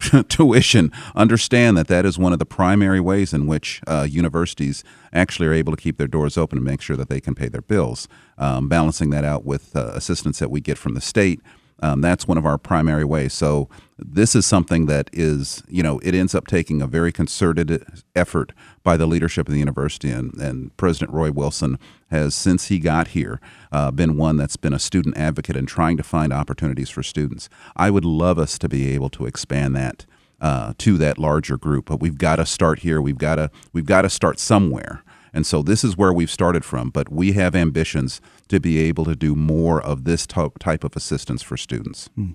tuition, 0.28 0.90
understand 1.14 1.76
that 1.76 1.88
that 1.88 2.04
is 2.04 2.18
one 2.18 2.32
of 2.32 2.38
the 2.38 2.46
primary 2.46 3.00
ways 3.00 3.32
in 3.32 3.46
which 3.46 3.80
uh, 3.86 4.06
universities 4.08 4.82
actually 5.12 5.46
are 5.46 5.52
able 5.52 5.74
to 5.74 5.80
keep 5.80 5.98
their 5.98 6.06
doors 6.06 6.36
open 6.36 6.58
and 6.58 6.64
make 6.64 6.80
sure 6.80 6.96
that 6.96 7.08
they 7.08 7.20
can 7.20 7.34
pay 7.34 7.48
their 7.48 7.62
bills. 7.62 8.08
Um, 8.38 8.68
balancing 8.68 9.10
that 9.10 9.24
out 9.24 9.44
with 9.44 9.76
uh, 9.76 9.92
assistance 9.94 10.38
that 10.38 10.50
we 10.50 10.60
get 10.60 10.78
from 10.78 10.94
the 10.94 11.00
state 11.00 11.40
um, 11.82 12.00
that's 12.00 12.28
one 12.28 12.38
of 12.38 12.46
our 12.46 12.58
primary 12.58 13.04
ways. 13.04 13.32
So 13.32 13.68
this 13.98 14.34
is 14.34 14.46
something 14.46 14.86
that 14.86 15.10
is, 15.12 15.62
you 15.68 15.82
know, 15.82 15.98
it 16.00 16.14
ends 16.14 16.34
up 16.34 16.46
taking 16.46 16.80
a 16.80 16.86
very 16.86 17.12
concerted 17.12 17.84
effort 18.14 18.52
by 18.82 18.96
the 18.96 19.06
leadership 19.06 19.46
of 19.46 19.52
the 19.52 19.60
university, 19.60 20.10
and, 20.10 20.32
and 20.34 20.74
President 20.76 21.10
Roy 21.10 21.30
Wilson 21.30 21.78
has, 22.10 22.34
since 22.34 22.68
he 22.68 22.78
got 22.78 23.08
here, 23.08 23.40
uh, 23.72 23.90
been 23.90 24.16
one 24.16 24.36
that's 24.36 24.56
been 24.56 24.72
a 24.72 24.78
student 24.78 25.16
advocate 25.16 25.56
and 25.56 25.68
trying 25.68 25.96
to 25.96 26.02
find 26.02 26.32
opportunities 26.32 26.88
for 26.88 27.02
students. 27.02 27.48
I 27.76 27.90
would 27.90 28.04
love 28.04 28.38
us 28.38 28.58
to 28.58 28.68
be 28.68 28.88
able 28.94 29.10
to 29.10 29.26
expand 29.26 29.76
that 29.76 30.06
uh, 30.40 30.72
to 30.78 30.96
that 30.96 31.18
larger 31.18 31.58
group, 31.58 31.86
but 31.86 32.00
we've 32.00 32.18
got 32.18 32.36
to 32.36 32.46
start 32.46 32.80
here. 32.80 33.00
We've 33.00 33.18
got 33.18 33.36
to 33.36 33.50
we've 33.72 33.86
got 33.86 34.02
to 34.02 34.10
start 34.10 34.38
somewhere. 34.38 35.04
And 35.32 35.46
so 35.46 35.62
this 35.62 35.84
is 35.84 35.96
where 35.96 36.12
we've 36.12 36.30
started 36.30 36.64
from, 36.64 36.90
but 36.90 37.10
we 37.10 37.32
have 37.32 37.54
ambitions 37.54 38.20
to 38.48 38.60
be 38.60 38.78
able 38.78 39.04
to 39.04 39.14
do 39.14 39.34
more 39.34 39.80
of 39.80 40.04
this 40.04 40.26
type 40.26 40.84
of 40.84 40.96
assistance 40.96 41.42
for 41.42 41.56
students. 41.56 42.08
Hmm. 42.14 42.30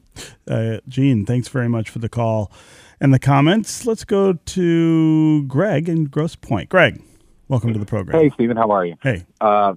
Uh, 0.48 0.78
Gene, 0.88 1.26
thanks 1.26 1.48
very 1.48 1.70
much 1.70 1.90
for 1.90 2.00
the 2.00 2.10
call 2.10 2.52
and 3.00 3.14
the 3.14 3.20
comments. 3.20 3.86
Let's 3.86 4.06
go 4.06 4.34
to 4.34 5.44
Greg 5.44 5.90
in 5.90 6.06
Grosse 6.06 6.36
Pointe. 6.36 6.70
Greg, 6.70 7.02
welcome 7.48 7.74
to 7.74 7.80
the 7.80 7.86
program. 7.86 8.20
Hey, 8.20 8.30
Stephen, 8.32 8.58
how 8.58 8.72
are 8.72 8.86
you? 8.86 8.96
Hey. 9.02 9.26
Uh, 9.42 9.74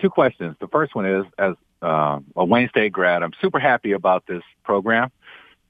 two 0.00 0.10
questions. 0.10 0.56
The 0.60 0.68
first 0.68 0.94
one 0.94 1.06
is, 1.06 1.24
as 1.38 1.54
uh, 1.82 2.20
a 2.36 2.44
Wayne 2.44 2.68
State 2.68 2.92
grad, 2.92 3.22
I'm 3.22 3.32
super 3.40 3.58
happy 3.58 3.92
about 3.92 4.26
this 4.26 4.42
program. 4.64 5.10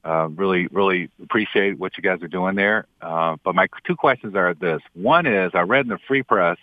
Uh, 0.03 0.29
really, 0.31 0.66
really 0.69 1.11
appreciate 1.23 1.79
what 1.79 1.97
you 1.97 2.03
guys 2.03 2.23
are 2.23 2.29
doing 2.29 2.55
there. 2.55 2.87
Uh, 3.03 3.37
but 3.45 3.55
my 3.55 3.66
two 3.87 3.97
questions 3.97 4.35
are 4.35 4.55
this. 4.55 4.81
One 4.95 5.27
is, 5.27 5.51
I 5.55 5.61
read 5.61 5.85
in 5.85 5.88
the 5.90 5.99
Free 6.09 6.23
Press 6.23 6.57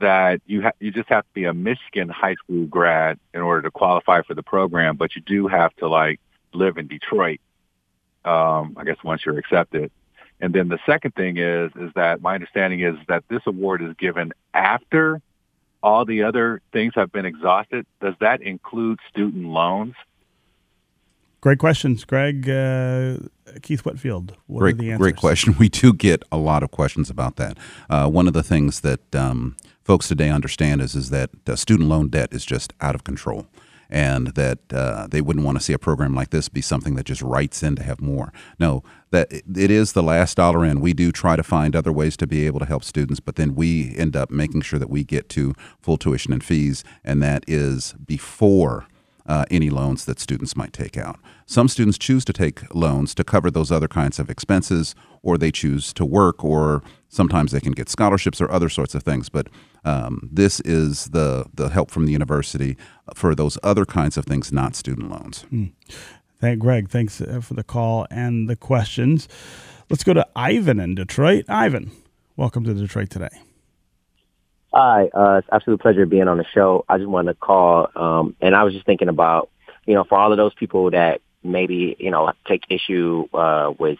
that 0.00 0.40
you 0.46 0.62
ha- 0.62 0.72
you 0.80 0.90
just 0.90 1.08
have 1.08 1.24
to 1.24 1.32
be 1.32 1.44
a 1.44 1.54
Michigan 1.54 2.08
high 2.08 2.34
school 2.34 2.66
grad 2.66 3.18
in 3.32 3.40
order 3.40 3.62
to 3.62 3.70
qualify 3.70 4.22
for 4.22 4.34
the 4.34 4.42
program, 4.42 4.96
but 4.96 5.16
you 5.16 5.22
do 5.22 5.46
have 5.46 5.74
to 5.76 5.88
like 5.88 6.20
live 6.52 6.76
in 6.78 6.86
Detroit. 6.86 7.40
Um, 8.24 8.76
I 8.76 8.84
guess 8.84 8.96
once 9.04 9.24
you're 9.24 9.38
accepted. 9.38 9.90
And 10.40 10.54
then 10.54 10.68
the 10.68 10.78
second 10.84 11.14
thing 11.14 11.38
is 11.38 11.70
is 11.76 11.92
that 11.94 12.20
my 12.20 12.34
understanding 12.34 12.80
is 12.80 12.96
that 13.08 13.24
this 13.28 13.42
award 13.46 13.82
is 13.82 13.94
given 13.94 14.32
after 14.52 15.20
all 15.82 16.04
the 16.04 16.24
other 16.24 16.60
things 16.72 16.94
have 16.96 17.12
been 17.12 17.24
exhausted. 17.24 17.86
Does 18.00 18.14
that 18.20 18.42
include 18.42 18.98
student 19.10 19.46
loans? 19.46 19.94
Great 21.46 21.60
questions, 21.60 22.04
Greg. 22.04 22.50
Uh, 22.50 23.18
Keith 23.62 23.84
Whitfield. 23.84 24.36
What 24.48 24.58
great, 24.62 24.98
great 24.98 25.14
question. 25.14 25.54
We 25.60 25.68
do 25.68 25.92
get 25.92 26.24
a 26.32 26.38
lot 26.38 26.64
of 26.64 26.72
questions 26.72 27.08
about 27.08 27.36
that. 27.36 27.56
Uh, 27.88 28.08
one 28.08 28.26
of 28.26 28.32
the 28.32 28.42
things 28.42 28.80
that 28.80 29.14
um, 29.14 29.56
folks 29.84 30.08
today 30.08 30.28
understand 30.28 30.80
is 30.80 30.96
is 30.96 31.10
that 31.10 31.30
uh, 31.48 31.54
student 31.54 31.88
loan 31.88 32.08
debt 32.08 32.30
is 32.32 32.44
just 32.44 32.72
out 32.80 32.96
of 32.96 33.04
control 33.04 33.46
and 33.88 34.34
that 34.34 34.58
uh, 34.72 35.06
they 35.06 35.20
wouldn't 35.20 35.46
want 35.46 35.56
to 35.56 35.62
see 35.62 35.72
a 35.72 35.78
program 35.78 36.16
like 36.16 36.30
this 36.30 36.48
be 36.48 36.60
something 36.60 36.96
that 36.96 37.06
just 37.06 37.22
writes 37.22 37.62
in 37.62 37.76
to 37.76 37.84
have 37.84 38.00
more. 38.00 38.32
No, 38.58 38.82
that 39.12 39.32
it 39.32 39.70
is 39.70 39.92
the 39.92 40.02
last 40.02 40.38
dollar 40.38 40.64
in. 40.64 40.80
We 40.80 40.94
do 40.94 41.12
try 41.12 41.36
to 41.36 41.44
find 41.44 41.76
other 41.76 41.92
ways 41.92 42.16
to 42.16 42.26
be 42.26 42.44
able 42.48 42.58
to 42.58 42.66
help 42.66 42.82
students, 42.82 43.20
but 43.20 43.36
then 43.36 43.54
we 43.54 43.94
end 43.96 44.16
up 44.16 44.32
making 44.32 44.62
sure 44.62 44.80
that 44.80 44.90
we 44.90 45.04
get 45.04 45.28
to 45.28 45.54
full 45.80 45.96
tuition 45.96 46.32
and 46.32 46.42
fees, 46.42 46.82
and 47.04 47.22
that 47.22 47.44
is 47.46 47.92
before. 48.04 48.88
Uh, 49.28 49.44
any 49.50 49.70
loans 49.70 50.04
that 50.04 50.20
students 50.20 50.54
might 50.54 50.72
take 50.72 50.96
out. 50.96 51.18
Some 51.46 51.66
students 51.66 51.98
choose 51.98 52.24
to 52.26 52.32
take 52.32 52.72
loans 52.72 53.12
to 53.16 53.24
cover 53.24 53.50
those 53.50 53.72
other 53.72 53.88
kinds 53.88 54.20
of 54.20 54.30
expenses, 54.30 54.94
or 55.22 55.36
they 55.36 55.50
choose 55.50 55.92
to 55.94 56.04
work, 56.04 56.44
or 56.44 56.80
sometimes 57.08 57.50
they 57.50 57.58
can 57.58 57.72
get 57.72 57.88
scholarships 57.88 58.40
or 58.40 58.48
other 58.52 58.68
sorts 58.68 58.94
of 58.94 59.02
things. 59.02 59.28
But 59.28 59.48
um, 59.84 60.28
this 60.32 60.60
is 60.60 61.06
the 61.06 61.46
the 61.52 61.70
help 61.70 61.90
from 61.90 62.06
the 62.06 62.12
university 62.12 62.76
for 63.14 63.34
those 63.34 63.58
other 63.62 63.84
kinds 63.84 64.16
of 64.16 64.26
things, 64.26 64.52
not 64.52 64.76
student 64.76 65.10
loans. 65.10 65.44
Mm. 65.52 65.72
Thank 66.40 66.60
Greg. 66.60 66.88
Thanks 66.88 67.20
uh, 67.20 67.40
for 67.40 67.54
the 67.54 67.64
call 67.64 68.06
and 68.10 68.48
the 68.48 68.56
questions. 68.56 69.28
Let's 69.90 70.04
go 70.04 70.14
to 70.14 70.26
Ivan 70.36 70.80
in 70.80 70.94
Detroit. 70.94 71.44
Ivan, 71.48 71.90
welcome 72.36 72.64
to 72.64 72.74
Detroit 72.74 73.10
today. 73.10 73.30
Hi, 74.78 75.08
uh, 75.14 75.36
it's 75.38 75.48
absolute 75.50 75.80
pleasure 75.80 76.04
being 76.04 76.28
on 76.28 76.36
the 76.36 76.44
show. 76.52 76.84
I 76.86 76.98
just 76.98 77.08
wanted 77.08 77.32
to 77.32 77.38
call, 77.38 77.88
um, 77.96 78.36
and 78.42 78.54
I 78.54 78.62
was 78.62 78.74
just 78.74 78.84
thinking 78.84 79.08
about, 79.08 79.48
you 79.86 79.94
know, 79.94 80.04
for 80.04 80.18
all 80.18 80.32
of 80.32 80.36
those 80.36 80.52
people 80.52 80.90
that 80.90 81.22
maybe, 81.42 81.96
you 81.98 82.10
know, 82.10 82.30
take 82.46 82.64
issue 82.68 83.26
uh, 83.32 83.72
with 83.78 83.98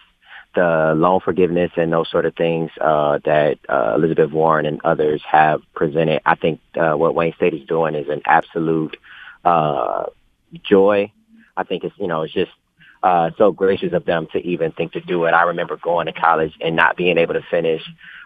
the 0.55 0.93
loan 0.95 1.21
forgiveness 1.21 1.71
and 1.79 1.91
those 1.91 2.11
sort 2.11 2.27
of 2.27 2.35
things 2.35 2.71
uh, 2.79 3.21
that 3.25 3.57
uh, 3.71 3.95
Elizabeth 3.97 4.31
Warren 4.33 4.67
and 4.67 4.79
others 4.85 5.23
have 5.27 5.63
presented. 5.75 6.21
I 6.27 6.35
think 6.35 6.61
uh, 6.79 6.93
what 6.93 7.15
Wayne 7.15 7.33
State 7.37 7.55
is 7.55 7.67
doing 7.67 7.95
is 7.95 8.11
an 8.11 8.21
absolute 8.27 8.99
uh, 9.47 10.05
joy. 10.63 11.11
I 11.57 11.65
think 11.65 11.85
it's 11.85 11.97
you 11.97 12.07
know 12.07 12.21
it's 12.21 12.35
just 12.35 12.53
uh, 13.03 13.31
so 13.39 13.53
gracious 13.53 13.93
of 13.93 14.05
them 14.05 14.27
to 14.33 14.39
even 14.39 14.73
think 14.73 14.93
to 14.93 15.01
do 15.01 15.25
it. 15.25 15.33
I 15.33 15.43
remember 15.43 15.77
going 15.77 16.07
to 16.07 16.13
college 16.13 16.53
and 16.61 16.77
not 16.77 16.97
being 16.97 17.19
able 17.19 17.35
to 17.35 17.43
finish 17.51 17.83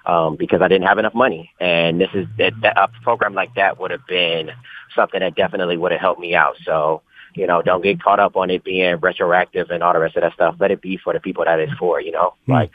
um, 0.06 0.36
because 0.36 0.62
I 0.62 0.68
didn't 0.68 0.86
have 0.86 0.98
enough 0.98 1.14
money, 1.14 1.50
and 1.60 2.00
this 2.00 2.10
is 2.14 2.26
that, 2.38 2.54
that, 2.62 2.78
a 2.78 2.88
program 3.02 3.34
like 3.34 3.54
that 3.54 3.78
would 3.78 3.90
have 3.90 4.06
been 4.06 4.50
something 4.94 5.20
that 5.20 5.34
definitely 5.34 5.76
would 5.76 5.92
have 5.92 6.00
helped 6.00 6.20
me 6.20 6.34
out. 6.34 6.56
So 6.64 7.02
you 7.34 7.46
know, 7.46 7.62
don't 7.62 7.82
get 7.82 8.02
caught 8.02 8.20
up 8.20 8.36
on 8.36 8.50
it 8.50 8.64
being 8.64 8.96
retroactive 8.96 9.70
and 9.70 9.82
all 9.82 9.92
the 9.92 10.00
rest 10.00 10.16
of 10.16 10.22
that 10.22 10.34
stuff. 10.34 10.56
Let 10.58 10.70
it 10.70 10.80
be 10.80 10.96
for 10.96 11.12
the 11.12 11.20
people 11.20 11.44
that 11.44 11.60
it's 11.60 11.72
for, 11.74 12.00
you 12.00 12.10
know, 12.12 12.34
mm. 12.48 12.54
like 12.54 12.70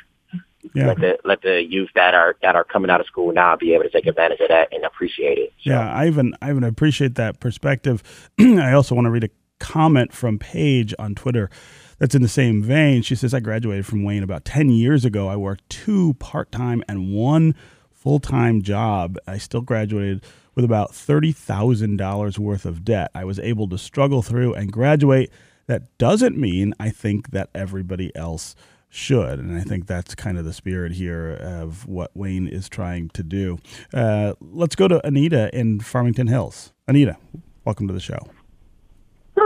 yeah. 0.74 0.88
let 0.88 0.98
the 0.98 1.18
let 1.24 1.42
the 1.42 1.64
youth 1.64 1.90
that 1.96 2.14
are 2.14 2.36
that 2.42 2.56
are 2.56 2.64
coming 2.64 2.90
out 2.90 3.02
of 3.02 3.08
school 3.08 3.34
now 3.34 3.56
be 3.56 3.74
able 3.74 3.84
to 3.84 3.90
take 3.90 4.08
advantage 4.08 4.40
of 4.40 4.50
that 4.50 4.74
and 4.74 4.84
appreciate 4.84 5.38
it. 5.38 5.54
So. 5.64 5.72
Yeah, 5.72 5.94
I 5.94 6.08
even 6.08 6.36
I 6.42 6.50
even 6.50 6.64
appreciate 6.64 7.16
that 7.16 7.40
perspective. 7.40 8.04
I 8.40 8.74
also 8.74 8.96
want 8.96 9.06
to 9.06 9.12
read 9.12 9.24
a 9.24 9.30
comment 9.60 10.14
from 10.14 10.40
Paige 10.40 10.94
on 11.00 11.16
Twitter 11.16 11.50
that's 11.98 12.16
in 12.16 12.22
the 12.22 12.28
same 12.28 12.62
vein. 12.62 13.02
She 13.02 13.16
says, 13.16 13.34
I 13.34 13.40
graduated 13.40 13.86
from 13.86 14.04
Wayne 14.04 14.24
about 14.24 14.46
10 14.46 14.70
years 14.70 15.06
ago. 15.06 15.28
I 15.28 15.36
worked 15.36 15.70
two 15.70 16.14
part 16.16 16.52
time 16.52 16.84
and 16.88 17.14
one 17.14 17.56
full 17.92 18.20
time 18.20 18.62
job. 18.62 19.18
I 19.28 19.38
still 19.38 19.62
graduated 19.62 20.24
with 20.54 20.66
about 20.66 20.92
$30,000 20.92 22.40
worth 22.40 22.66
of 22.66 22.86
debt. 22.86 23.12
I 23.14 23.26
was 23.26 23.40
able 23.40 23.68
to 23.70 23.78
struggle 23.78 24.22
through 24.22 24.54
and 24.54 24.72
graduate. 24.72 25.32
That 25.68 25.98
doesn't 25.98 26.38
mean 26.38 26.74
I 26.80 26.90
think 26.90 27.32
that 27.32 27.50
everybody 27.56 28.16
else 28.16 28.56
should. 28.90 29.40
And 29.40 29.58
I 29.58 29.62
think 29.62 29.88
that's 29.88 30.16
kind 30.16 30.38
of 30.38 30.46
the 30.46 30.54
spirit 30.54 30.94
here 30.94 31.32
of 31.42 31.88
what 31.88 32.16
Wayne 32.16 32.48
is 32.48 32.70
trying 32.70 33.10
to 33.10 33.24
do. 33.24 33.58
Uh, 33.94 34.34
let's 34.40 34.76
go 34.76 34.88
to 34.88 35.06
Anita 35.06 35.50
in 35.58 35.80
Farmington 35.80 36.28
Hills. 36.28 36.72
Anita, 36.88 37.18
welcome 37.66 37.88
to 37.88 37.94
the 37.94 38.00
show. 38.00 38.20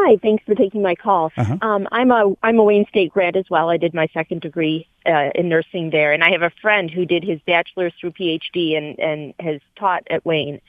Hi, 0.02 0.18
thanks 0.18 0.44
for 0.46 0.56
taking 0.56 0.82
my 0.82 0.96
call. 0.96 1.32
Uh-huh. 1.36 1.58
Um, 1.62 1.88
I'm 1.92 2.10
a 2.10 2.34
I'm 2.42 2.58
a 2.58 2.64
Wayne 2.64 2.86
State 2.88 3.12
grad 3.12 3.36
as 3.36 3.50
well. 3.50 3.70
I 3.70 3.76
did 3.76 3.94
my 3.94 4.08
second 4.14 4.42
degree 4.42 4.88
uh, 5.06 5.30
in 5.36 5.50
nursing 5.50 5.90
there, 5.90 6.14
and 6.14 6.24
I 6.24 6.32
have 6.32 6.42
a 6.42 6.52
friend 6.62 6.90
who 6.90 7.06
did 7.06 7.24
his 7.24 7.40
bachelor's 7.46 7.94
through 8.00 8.12
PhD 8.12 8.78
and 8.78 8.98
and 8.98 9.34
has 9.40 9.60
taught 9.76 10.08
at 10.10 10.26
Wayne. 10.26 10.62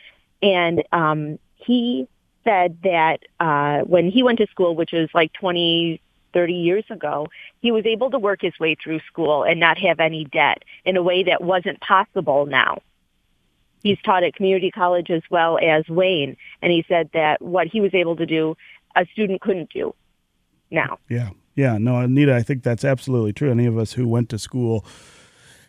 And 0.42 0.82
um, 0.92 1.38
he 1.56 2.08
said 2.44 2.78
that 2.82 3.20
uh, 3.38 3.80
when 3.80 4.10
he 4.10 4.22
went 4.22 4.38
to 4.38 4.48
school, 4.48 4.74
which 4.74 4.92
was 4.92 5.08
like 5.14 5.32
20, 5.34 6.00
30 6.32 6.52
years 6.54 6.84
ago, 6.90 7.28
he 7.60 7.70
was 7.70 7.86
able 7.86 8.10
to 8.10 8.18
work 8.18 8.40
his 8.42 8.58
way 8.58 8.74
through 8.74 9.00
school 9.00 9.44
and 9.44 9.60
not 9.60 9.78
have 9.78 10.00
any 10.00 10.24
debt 10.24 10.64
in 10.84 10.96
a 10.96 11.02
way 11.02 11.22
that 11.24 11.42
wasn't 11.42 11.80
possible 11.80 12.46
now. 12.46 12.78
He's 13.82 14.00
taught 14.02 14.24
at 14.24 14.34
community 14.34 14.70
college 14.70 15.10
as 15.10 15.22
well 15.30 15.58
as 15.58 15.88
Wayne, 15.88 16.36
and 16.60 16.72
he 16.72 16.84
said 16.88 17.10
that 17.14 17.40
what 17.40 17.66
he 17.66 17.80
was 17.80 17.94
able 17.94 18.16
to 18.16 18.26
do, 18.26 18.56
a 18.96 19.06
student 19.12 19.40
couldn't 19.40 19.70
do 19.70 19.94
now. 20.70 20.98
Yeah. 21.08 21.30
Yeah. 21.54 21.78
No, 21.78 21.96
Anita, 21.96 22.34
I 22.34 22.42
think 22.42 22.62
that's 22.62 22.84
absolutely 22.84 23.32
true. 23.32 23.50
Any 23.50 23.66
of 23.66 23.76
us 23.78 23.92
who 23.94 24.06
went 24.08 24.28
to 24.30 24.38
school 24.38 24.84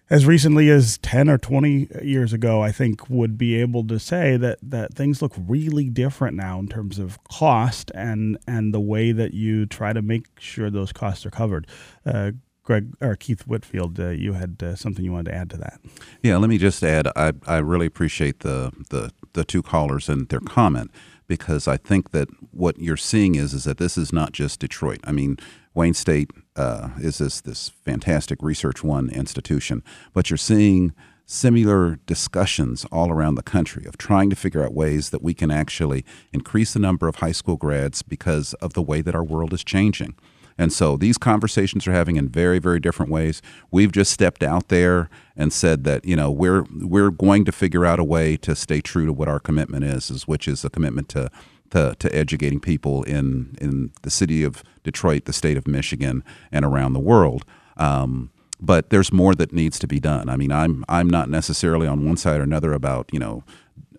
as 0.09 0.25
recently 0.25 0.69
as 0.69 0.97
10 0.97 1.29
or 1.29 1.37
20 1.37 1.87
years 2.03 2.33
ago, 2.33 2.61
I 2.61 2.71
think 2.71 3.09
would 3.09 3.37
be 3.37 3.55
able 3.55 3.87
to 3.87 3.97
say 3.97 4.35
that, 4.37 4.59
that 4.61 4.93
things 4.93 5.21
look 5.21 5.33
really 5.37 5.89
different 5.89 6.35
now 6.35 6.59
in 6.59 6.67
terms 6.67 6.99
of 6.99 7.23
cost 7.23 7.91
and, 7.95 8.37
and 8.45 8.73
the 8.73 8.81
way 8.81 9.13
that 9.13 9.33
you 9.33 9.65
try 9.65 9.93
to 9.93 10.01
make 10.01 10.27
sure 10.37 10.69
those 10.69 10.91
costs 10.91 11.25
are 11.25 11.31
covered. 11.31 11.65
Uh, 12.05 12.31
Greg 12.63 12.93
or 13.01 13.15
Keith 13.15 13.47
Whitfield, 13.47 13.99
uh, 13.99 14.09
you 14.09 14.33
had 14.33 14.61
uh, 14.61 14.75
something 14.75 15.03
you 15.03 15.13
wanted 15.13 15.31
to 15.31 15.35
add 15.35 15.49
to 15.49 15.57
that. 15.57 15.79
Yeah, 16.21 16.37
let 16.37 16.49
me 16.49 16.57
just 16.57 16.83
add. 16.83 17.07
I, 17.15 17.31
I 17.47 17.57
really 17.57 17.87
appreciate 17.87 18.41
the, 18.41 18.71
the 18.89 19.11
the 19.33 19.43
two 19.43 19.61
callers 19.61 20.09
and 20.09 20.27
their 20.29 20.39
comment 20.41 20.91
because 21.31 21.65
I 21.65 21.77
think 21.77 22.11
that 22.11 22.27
what 22.51 22.77
you're 22.77 22.97
seeing 22.97 23.35
is 23.35 23.53
is 23.53 23.63
that 23.63 23.77
this 23.77 23.97
is 23.97 24.11
not 24.11 24.33
just 24.33 24.59
Detroit. 24.59 24.99
I 25.05 25.13
mean, 25.13 25.37
Wayne 25.73 25.93
State 25.93 26.29
uh, 26.57 26.89
is 26.99 27.19
this 27.19 27.39
this 27.39 27.69
fantastic 27.85 28.39
Research 28.41 28.83
One 28.83 29.09
institution, 29.09 29.81
but 30.13 30.29
you're 30.29 30.35
seeing 30.35 30.93
similar 31.25 31.99
discussions 32.05 32.83
all 32.91 33.09
around 33.09 33.35
the 33.35 33.43
country 33.43 33.85
of 33.85 33.97
trying 33.97 34.29
to 34.29 34.35
figure 34.35 34.61
out 34.61 34.73
ways 34.73 35.11
that 35.11 35.23
we 35.23 35.33
can 35.33 35.51
actually 35.51 36.03
increase 36.33 36.73
the 36.73 36.79
number 36.79 37.07
of 37.07 37.15
high 37.15 37.31
school 37.31 37.55
grads 37.55 38.01
because 38.01 38.53
of 38.55 38.73
the 38.73 38.81
way 38.81 38.99
that 38.99 39.15
our 39.15 39.23
world 39.23 39.53
is 39.53 39.63
changing. 39.63 40.13
And 40.57 40.71
so 40.71 40.97
these 40.97 41.17
conversations 41.17 41.87
are 41.87 41.91
having 41.91 42.17
in 42.17 42.29
very, 42.29 42.59
very 42.59 42.79
different 42.79 43.11
ways. 43.11 43.41
We've 43.71 43.91
just 43.91 44.11
stepped 44.11 44.43
out 44.43 44.67
there 44.67 45.09
and 45.35 45.51
said 45.51 45.83
that 45.85 46.05
you 46.05 46.15
know 46.15 46.31
we're 46.31 46.65
we're 46.71 47.11
going 47.11 47.45
to 47.45 47.51
figure 47.51 47.85
out 47.85 47.99
a 47.99 48.03
way 48.03 48.37
to 48.37 48.55
stay 48.55 48.81
true 48.81 49.05
to 49.05 49.13
what 49.13 49.27
our 49.27 49.39
commitment 49.39 49.83
is, 49.83 50.11
is 50.11 50.27
which 50.27 50.47
is 50.47 50.63
a 50.63 50.69
commitment 50.69 51.09
to 51.09 51.29
to, 51.71 51.95
to 51.99 52.15
educating 52.15 52.59
people 52.59 53.03
in 53.03 53.57
in 53.59 53.91
the 54.03 54.09
city 54.09 54.43
of 54.43 54.63
Detroit, 54.83 55.25
the 55.25 55.33
state 55.33 55.57
of 55.57 55.67
Michigan, 55.67 56.23
and 56.51 56.65
around 56.65 56.93
the 56.93 56.99
world. 56.99 57.45
Um, 57.77 58.29
but 58.59 58.91
there's 58.91 59.11
more 59.11 59.33
that 59.35 59.51
needs 59.51 59.79
to 59.79 59.87
be 59.87 59.99
done. 59.99 60.29
I 60.29 60.37
mean, 60.37 60.51
I'm 60.51 60.85
I'm 60.87 61.09
not 61.09 61.29
necessarily 61.29 61.87
on 61.87 62.05
one 62.05 62.17
side 62.17 62.39
or 62.39 62.43
another 62.43 62.73
about 62.73 63.09
you 63.11 63.19
know 63.19 63.43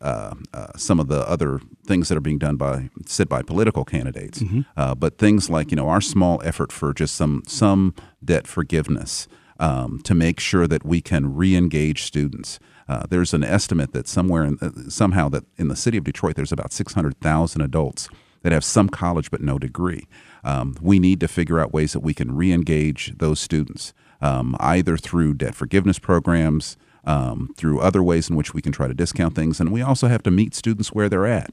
uh, 0.02 0.34
uh, 0.52 0.66
some 0.76 0.98
of 0.98 1.08
the 1.08 1.26
other 1.28 1.60
things 1.86 2.08
that 2.08 2.18
are 2.18 2.22
being 2.22 2.38
done 2.38 2.56
by 2.56 2.90
said 3.06 3.28
by 3.28 3.40
political 3.40 3.84
candidates, 3.84 4.40
mm-hmm. 4.40 4.62
uh, 4.76 4.94
but 4.94 5.16
things 5.16 5.48
like 5.48 5.70
you 5.70 5.76
know 5.76 5.88
our 5.88 6.00
small 6.00 6.42
effort 6.44 6.72
for 6.72 6.92
just 6.92 7.14
some 7.14 7.42
some 7.46 7.94
debt 8.24 8.46
forgiveness 8.46 9.28
um, 9.60 10.00
to 10.02 10.14
make 10.14 10.40
sure 10.40 10.66
that 10.66 10.84
we 10.84 11.00
can 11.00 11.34
re-engage 11.34 12.02
students. 12.02 12.58
Uh, 12.88 13.04
there's 13.08 13.32
an 13.32 13.44
estimate 13.44 13.92
that 13.92 14.08
somewhere 14.08 14.44
in, 14.44 14.90
somehow 14.90 15.28
that 15.28 15.44
in 15.56 15.68
the 15.68 15.76
city 15.76 15.96
of 15.96 16.04
Detroit 16.04 16.34
there's 16.34 16.50
about 16.50 16.72
600,000 16.72 17.60
adults 17.60 18.08
that 18.42 18.50
have 18.50 18.64
some 18.64 18.88
college 18.88 19.30
but 19.30 19.40
no 19.40 19.58
degree. 19.58 20.08
Um, 20.42 20.76
we 20.82 20.98
need 20.98 21.20
to 21.20 21.28
figure 21.28 21.60
out 21.60 21.72
ways 21.72 21.92
that 21.92 22.00
we 22.00 22.12
can 22.12 22.34
re-engage 22.34 23.16
those 23.18 23.38
students, 23.38 23.94
um, 24.20 24.56
either 24.58 24.96
through 24.96 25.34
debt 25.34 25.54
forgiveness 25.54 26.00
programs, 26.00 26.76
um, 27.04 27.52
through 27.56 27.80
other 27.80 28.02
ways 28.02 28.30
in 28.30 28.36
which 28.36 28.54
we 28.54 28.62
can 28.62 28.72
try 28.72 28.88
to 28.88 28.94
discount 28.94 29.34
things, 29.34 29.60
and 29.60 29.72
we 29.72 29.82
also 29.82 30.08
have 30.08 30.22
to 30.24 30.30
meet 30.30 30.54
students 30.54 30.92
where 30.92 31.08
they're 31.08 31.26
at. 31.26 31.50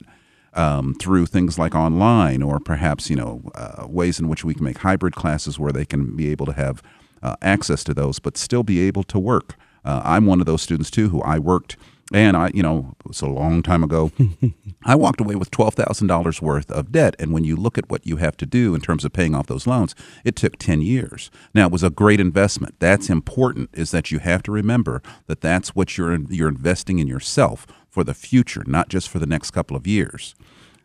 Um, 0.52 0.94
through 0.94 1.26
things 1.26 1.60
like 1.60 1.76
online, 1.76 2.42
or 2.42 2.58
perhaps 2.58 3.08
you 3.08 3.14
know 3.14 3.40
uh, 3.54 3.86
ways 3.86 4.18
in 4.18 4.28
which 4.28 4.44
we 4.44 4.52
can 4.52 4.64
make 4.64 4.78
hybrid 4.78 5.14
classes 5.14 5.60
where 5.60 5.70
they 5.70 5.84
can 5.84 6.16
be 6.16 6.28
able 6.28 6.44
to 6.46 6.52
have 6.52 6.82
uh, 7.22 7.36
access 7.40 7.84
to 7.84 7.94
those, 7.94 8.18
but 8.18 8.36
still 8.36 8.64
be 8.64 8.80
able 8.80 9.04
to 9.04 9.18
work. 9.18 9.54
Uh, 9.84 10.02
I'm 10.04 10.26
one 10.26 10.40
of 10.40 10.46
those 10.46 10.62
students 10.62 10.90
too 10.90 11.10
who 11.10 11.22
I 11.22 11.38
worked, 11.38 11.76
and 12.12 12.36
I, 12.36 12.50
you 12.52 12.62
know, 12.62 12.94
it 13.00 13.06
was 13.06 13.20
a 13.22 13.26
long 13.26 13.62
time 13.62 13.84
ago. 13.84 14.10
I 14.84 14.94
walked 14.94 15.20
away 15.20 15.34
with 15.34 15.50
twelve 15.50 15.74
thousand 15.74 16.08
dollars 16.08 16.42
worth 16.42 16.70
of 16.70 16.92
debt, 16.92 17.14
and 17.18 17.32
when 17.32 17.44
you 17.44 17.56
look 17.56 17.78
at 17.78 17.88
what 17.88 18.06
you 18.06 18.16
have 18.16 18.36
to 18.38 18.46
do 18.46 18.74
in 18.74 18.80
terms 18.80 19.04
of 19.04 19.12
paying 19.12 19.34
off 19.34 19.46
those 19.46 19.66
loans, 19.66 19.94
it 20.24 20.36
took 20.36 20.56
ten 20.56 20.82
years. 20.82 21.30
Now 21.54 21.66
it 21.66 21.72
was 21.72 21.82
a 21.82 21.90
great 21.90 22.20
investment. 22.20 22.74
That's 22.78 23.10
important. 23.10 23.70
Is 23.72 23.90
that 23.92 24.10
you 24.10 24.18
have 24.18 24.42
to 24.44 24.52
remember 24.52 25.02
that 25.26 25.40
that's 25.40 25.74
what 25.76 25.96
you're 25.96 26.18
you're 26.28 26.48
investing 26.48 26.98
in 26.98 27.06
yourself 27.06 27.66
for 27.88 28.04
the 28.04 28.14
future, 28.14 28.64
not 28.66 28.88
just 28.88 29.08
for 29.08 29.18
the 29.18 29.26
next 29.26 29.50
couple 29.50 29.76
of 29.76 29.86
years. 29.86 30.34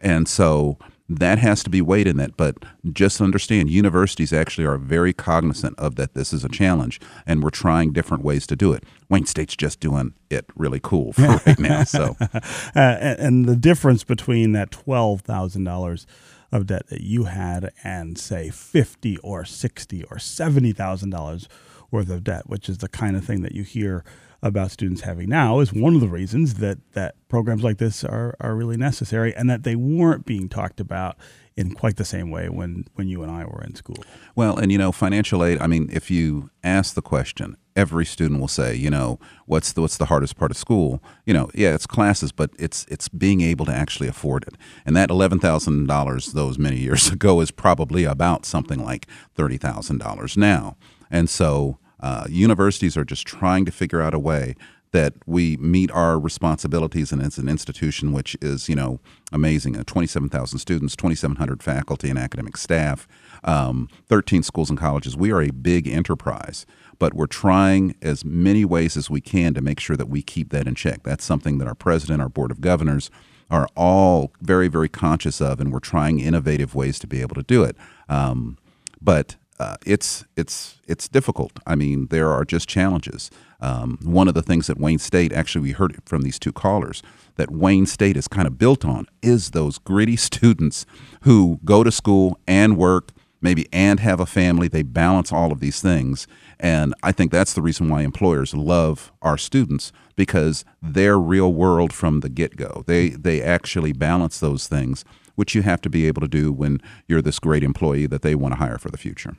And 0.02 0.28
so 0.28 0.78
that 1.08 1.38
has 1.38 1.63
to 1.63 1.70
be 1.70 1.82
weighed 1.82 2.08
in 2.08 2.18
that. 2.18 2.36
But 2.36 2.58
just 2.91 3.22
understand, 3.22 3.70
universities 3.70 4.34
actually 4.34 4.65
are 4.65 4.78
very 4.78 5.13
cognizant 5.13 5.78
of 5.78 5.96
that. 5.96 6.13
This 6.13 6.34
is 6.34 6.44
a 6.44 6.50
challenge, 6.50 7.00
and 7.26 7.44
we're 7.44 7.52
trying 7.52 7.94
different 7.94 8.24
ways 8.24 8.48
to 8.48 8.56
do 8.56 8.74
it. 8.74 8.84
Wayne 9.10 9.26
State's 9.26 9.56
just 9.56 9.80
doing 9.80 10.13
it 10.30 10.46
really 10.56 10.80
cool 10.82 11.13
for 11.13 11.22
right 11.46 11.60
now. 11.60 11.84
So, 11.84 12.15
uh, 12.22 12.39
and, 12.76 13.20
and 13.20 13.46
the 13.46 13.56
difference 13.56 14.04
between 14.04 14.54
that 14.54 14.72
twelve 14.72 15.22
thousand 15.22 15.63
dollars 15.63 16.08
of 16.52 16.68
debt 16.68 16.88
that 16.88 17.02
you 17.02 17.26
had 17.26 17.72
and 17.84 18.18
say 18.18 18.50
fifty 18.50 19.18
or 19.18 19.46
sixty 19.46 20.04
or 20.06 20.18
seventy 20.18 20.72
thousand 20.72 21.12
dollars 21.12 21.48
worth 21.91 22.10
of 22.10 22.24
debt, 22.24 22.50
which 22.50 22.68
is 22.68 22.80
the 22.80 22.89
kind 22.89 23.15
of 23.15 23.24
thing 23.24 23.41
that 23.41 23.54
you 23.54 23.63
hear 23.63 24.04
about 24.41 24.71
students 24.71 25.02
having 25.02 25.30
now 25.30 25.60
is 25.60 25.74
one 25.74 25.95
of 25.95 26.02
the 26.02 26.08
reasons 26.08 26.56
that 26.56 26.78
that 26.93 27.15
programs 27.28 27.63
like 27.63 27.78
this 27.78 28.04
are 28.04 28.36
are 28.39 28.56
really 28.56 28.78
necessary 28.78 29.36
and 29.36 29.50
that 29.50 29.63
they 29.63 29.76
weren't 29.76 30.26
being 30.26 30.50
talked 30.50 30.80
about 30.80 31.17
in 31.58 31.74
quite 31.74 31.95
the 31.95 32.06
same 32.06 32.30
way 32.32 32.50
when 32.50 32.86
when 32.95 33.08
you 33.08 33.24
and 33.24 33.32
I 33.32 33.45
were 33.45 33.63
in 33.63 33.76
school. 33.76 34.04
Well, 34.36 34.58
and 34.58 34.71
you 34.71 34.78
know, 34.78 34.91
financial 34.91 35.43
aid, 35.43 35.60
I 35.60 35.67
mean, 35.67 35.89
if 35.91 36.12
you 36.12 36.50
ask 36.63 36.95
the 36.95 37.02
question, 37.02 37.58
every 37.76 38.06
student 38.06 38.39
will 38.39 38.48
say, 38.48 38.76
you 38.76 38.89
know, 38.89 39.19
what's 39.45 39.71
the 39.74 39.82
what's 39.82 39.98
the 39.98 40.06
hardest 40.06 40.38
part 40.38 40.52
of 40.52 40.58
school? 40.58 41.02
You 41.26 41.34
know, 41.34 41.50
yeah, 41.54 41.74
it's 41.74 41.86
classes, 41.88 42.32
but 42.32 42.52
it's 42.60 42.86
it's 42.89 43.08
being 43.08 43.41
able 43.41 43.65
to 43.65 43.74
actually 43.74 44.08
afford 44.08 44.43
it. 44.43 44.56
And 44.86 44.95
that 44.95 45.10
$11,000 45.10 46.34
those 46.34 46.58
many 46.58 46.78
years 46.78 47.10
ago 47.12 47.39
is 47.41 47.52
probably 47.52 48.04
about 48.04 48.45
something 48.45 48.84
like 48.84 49.08
$30,000 49.38 50.38
now. 50.38 50.76
And 51.10 51.30
so 51.30 51.78
uh, 52.06 52.28
universities 52.30 52.96
are 52.96 53.04
just 53.04 53.26
trying 53.26 53.65
to 53.65 53.72
figure 53.72 54.00
out 54.00 54.13
a 54.13 54.20
way 54.20 54.54
that 54.91 55.13
we 55.26 55.58
meet 55.58 55.89
our 55.89 56.20
responsibilities 56.20 57.12
and 57.12 57.20
it's 57.20 57.39
an 57.39 57.50
institution 57.50 58.12
which 58.12 58.38
is 58.41 58.70
you 58.70 58.76
know 58.76 59.00
amazing. 59.32 59.76
Uh, 59.76 59.84
27000 59.84 60.60
students 60.60 60.96
2700 60.96 61.63
faculty 61.63 62.08
and 62.08 62.20
academic 62.20 62.58
staff 62.58 63.08
um, 63.44 63.89
13 64.06 64.44
schools 64.44 64.70
and 64.70 64.78
colleges. 64.78 65.18
We 65.18 65.32
are 65.32 65.41
a 65.41 65.50
big 65.50 65.88
enterprise 65.88 66.68
but 67.00 67.15
we're 67.15 67.26
trying 67.26 67.96
as 68.04 68.24
many 68.24 68.63
ways 68.63 68.96
as 68.96 69.10
we 69.10 69.20
can 69.20 69.56
to 69.56 69.62
make 69.62 69.80
sure 69.80 69.98
that 69.98 70.08
we 70.08 70.22
keep 70.22 70.52
that 70.52 70.68
in 70.68 70.76
check. 70.76 71.02
That's 71.02 71.26
something 71.26 71.58
that 71.58 71.68
our 71.68 71.76
president 71.76 72.22
our 72.22 72.30
board 72.30 72.52
of 72.52 72.62
governors 72.62 73.10
are 73.50 73.68
all 73.76 74.32
very 74.41 74.68
very 74.68 74.89
conscious 74.89 75.41
of 75.41 75.60
and 75.60 75.74
we're 75.74 75.80
trying 75.80 76.20
innovative 76.20 76.76
ways 76.76 77.00
to 77.00 77.08
be 77.08 77.22
able 77.22 77.34
to 77.34 77.44
do 77.44 77.63
it. 77.63 77.76
Um, 78.08 78.60
but 79.02 79.38
uh, 79.60 79.78
it's 79.86 80.26
it's 80.36 80.82
it's 80.88 81.08
difficult. 81.08 81.60
I 81.65 81.76
mean, 81.76 82.08
there 82.08 82.30
are 82.30 82.44
just 82.44 82.68
challenges. 82.68 83.32
Um, 83.62 83.98
one 84.04 84.28
of 84.28 84.34
the 84.34 84.41
things 84.41 84.68
that 84.68 84.78
Wayne 84.78 85.00
State 85.00 85.32
actually 85.32 85.62
we 85.62 85.72
heard 85.72 85.98
from 86.06 86.24
these 86.24 86.38
two 86.38 86.52
callers 86.52 87.02
that 87.36 87.52
Wayne 87.52 87.86
State 87.86 88.18
is 88.18 88.28
kind 88.28 88.48
of 88.48 88.58
built 88.58 88.84
on 88.84 89.08
is 89.22 89.52
those 89.52 89.78
gritty 89.78 90.15
students 90.18 90.86
who 91.22 91.60
go 91.63 91.84
to 91.84 91.91
school 91.91 92.38
and 92.48 92.78
work 92.78 93.12
maybe 93.41 93.68
and 93.72 94.00
have 94.00 94.20
a 94.20 94.26
family. 94.26 94.68
They 94.68 94.84
balance 94.84 95.32
all 95.32 95.52
of 95.52 95.60
these 95.62 95.82
things, 95.82 96.28
and 96.60 96.94
I 97.02 97.12
think 97.13 97.32
that's 97.32 97.54
the 97.54 97.62
reason 97.62 97.88
why 97.88 98.02
employers 98.02 98.54
love 98.54 99.13
our 99.22 99.38
students 99.38 99.94
because 100.18 100.65
they're 100.82 101.20
real 101.20 101.54
world 101.54 101.94
from 101.94 102.20
the 102.20 102.30
get 102.30 102.58
go. 102.58 102.84
They 102.88 103.10
they 103.10 103.41
actually 103.41 103.94
balance 103.94 104.39
those 104.39 104.68
things 104.68 105.06
which 105.36 105.54
you 105.54 105.62
have 105.62 105.82
to 105.82 105.89
be 105.89 106.08
able 106.08 106.22
to 106.22 106.28
do 106.28 106.52
when 106.52 106.82
you're 107.08 107.22
this 107.22 107.39
great 107.39 107.63
employee 107.63 108.08
that 108.08 108.22
they 108.22 108.36
want 108.36 108.54
to 108.54 108.58
hire 108.58 108.78
for 108.78 108.89
the 108.89 108.98
future. 108.98 109.36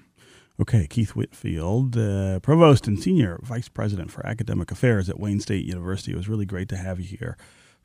Okay, 0.58 0.86
Keith 0.86 1.10
Whitfield, 1.10 1.98
uh, 1.98 2.40
Provost 2.40 2.86
and 2.86 2.98
Senior 2.98 3.38
Vice 3.42 3.68
President 3.68 4.10
for 4.10 4.26
Academic 4.26 4.70
Affairs 4.70 5.10
at 5.10 5.20
Wayne 5.20 5.38
State 5.40 5.66
University. 5.66 6.12
It 6.12 6.16
was 6.16 6.30
really 6.30 6.46
great 6.46 6.70
to 6.70 6.76
have 6.76 6.98
you 6.98 7.06
here 7.18 7.36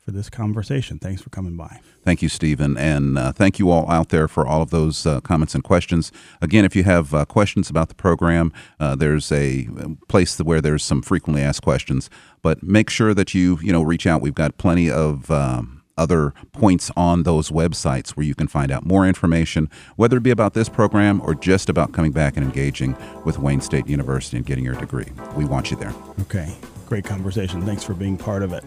for 0.02 0.10
this 0.10 0.30
conversation. 0.30 0.98
Thanks 0.98 1.20
for 1.20 1.28
coming 1.28 1.54
by. 1.54 1.80
Thank 2.02 2.22
you, 2.22 2.30
Stephen. 2.30 2.78
And 2.78 3.18
uh, 3.18 3.32
thank 3.32 3.58
you 3.58 3.70
all 3.70 3.88
out 3.90 4.08
there 4.08 4.26
for 4.26 4.46
all 4.46 4.62
of 4.62 4.70
those 4.70 5.06
uh, 5.06 5.20
comments 5.20 5.54
and 5.54 5.62
questions. 5.62 6.10
Again, 6.40 6.64
if 6.64 6.74
you 6.74 6.82
have 6.84 7.14
uh, 7.14 7.26
questions 7.26 7.68
about 7.68 7.88
the 7.88 7.94
program, 7.94 8.54
uh, 8.80 8.96
there's 8.96 9.30
a 9.30 9.68
place 10.08 10.38
where 10.38 10.62
there's 10.62 10.82
some 10.82 11.02
frequently 11.02 11.42
asked 11.42 11.62
questions. 11.62 12.08
But 12.40 12.62
make 12.62 12.88
sure 12.88 13.12
that 13.12 13.34
you, 13.34 13.58
you 13.62 13.70
know, 13.70 13.82
reach 13.82 14.06
out. 14.06 14.22
We've 14.22 14.34
got 14.34 14.56
plenty 14.56 14.90
of. 14.90 15.30
Um, 15.30 15.81
other 15.96 16.34
points 16.52 16.90
on 16.96 17.22
those 17.22 17.50
websites 17.50 18.10
where 18.10 18.24
you 18.24 18.34
can 18.34 18.48
find 18.48 18.70
out 18.70 18.84
more 18.84 19.06
information, 19.06 19.70
whether 19.96 20.16
it 20.16 20.22
be 20.22 20.30
about 20.30 20.54
this 20.54 20.68
program 20.68 21.20
or 21.22 21.34
just 21.34 21.68
about 21.68 21.92
coming 21.92 22.12
back 22.12 22.36
and 22.36 22.44
engaging 22.44 22.96
with 23.24 23.38
Wayne 23.38 23.60
State 23.60 23.86
University 23.86 24.36
and 24.36 24.46
getting 24.46 24.64
your 24.64 24.74
degree. 24.74 25.08
We 25.36 25.44
want 25.44 25.70
you 25.70 25.76
there. 25.76 25.94
Okay. 26.22 26.54
Great 26.92 27.04
conversation. 27.06 27.64
Thanks 27.64 27.82
for 27.82 27.94
being 27.94 28.18
part 28.18 28.42
of 28.42 28.52
it. 28.52 28.62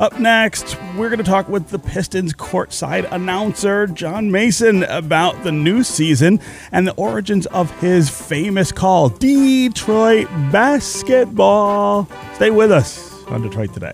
Up 0.00 0.18
next, 0.18 0.78
we're 0.96 1.10
going 1.10 1.18
to 1.18 1.22
talk 1.22 1.50
with 1.50 1.68
the 1.68 1.78
Pistons 1.78 2.32
courtside 2.32 3.06
announcer, 3.12 3.86
John 3.86 4.30
Mason, 4.30 4.84
about 4.84 5.44
the 5.44 5.52
new 5.52 5.82
season 5.82 6.40
and 6.72 6.88
the 6.88 6.94
origins 6.94 7.44
of 7.48 7.70
his 7.78 8.08
famous 8.08 8.72
call, 8.72 9.10
Detroit 9.10 10.28
basketball. 10.50 12.08
Stay 12.36 12.50
with 12.50 12.72
us 12.72 13.22
on 13.26 13.42
Detroit 13.42 13.74
Today. 13.74 13.92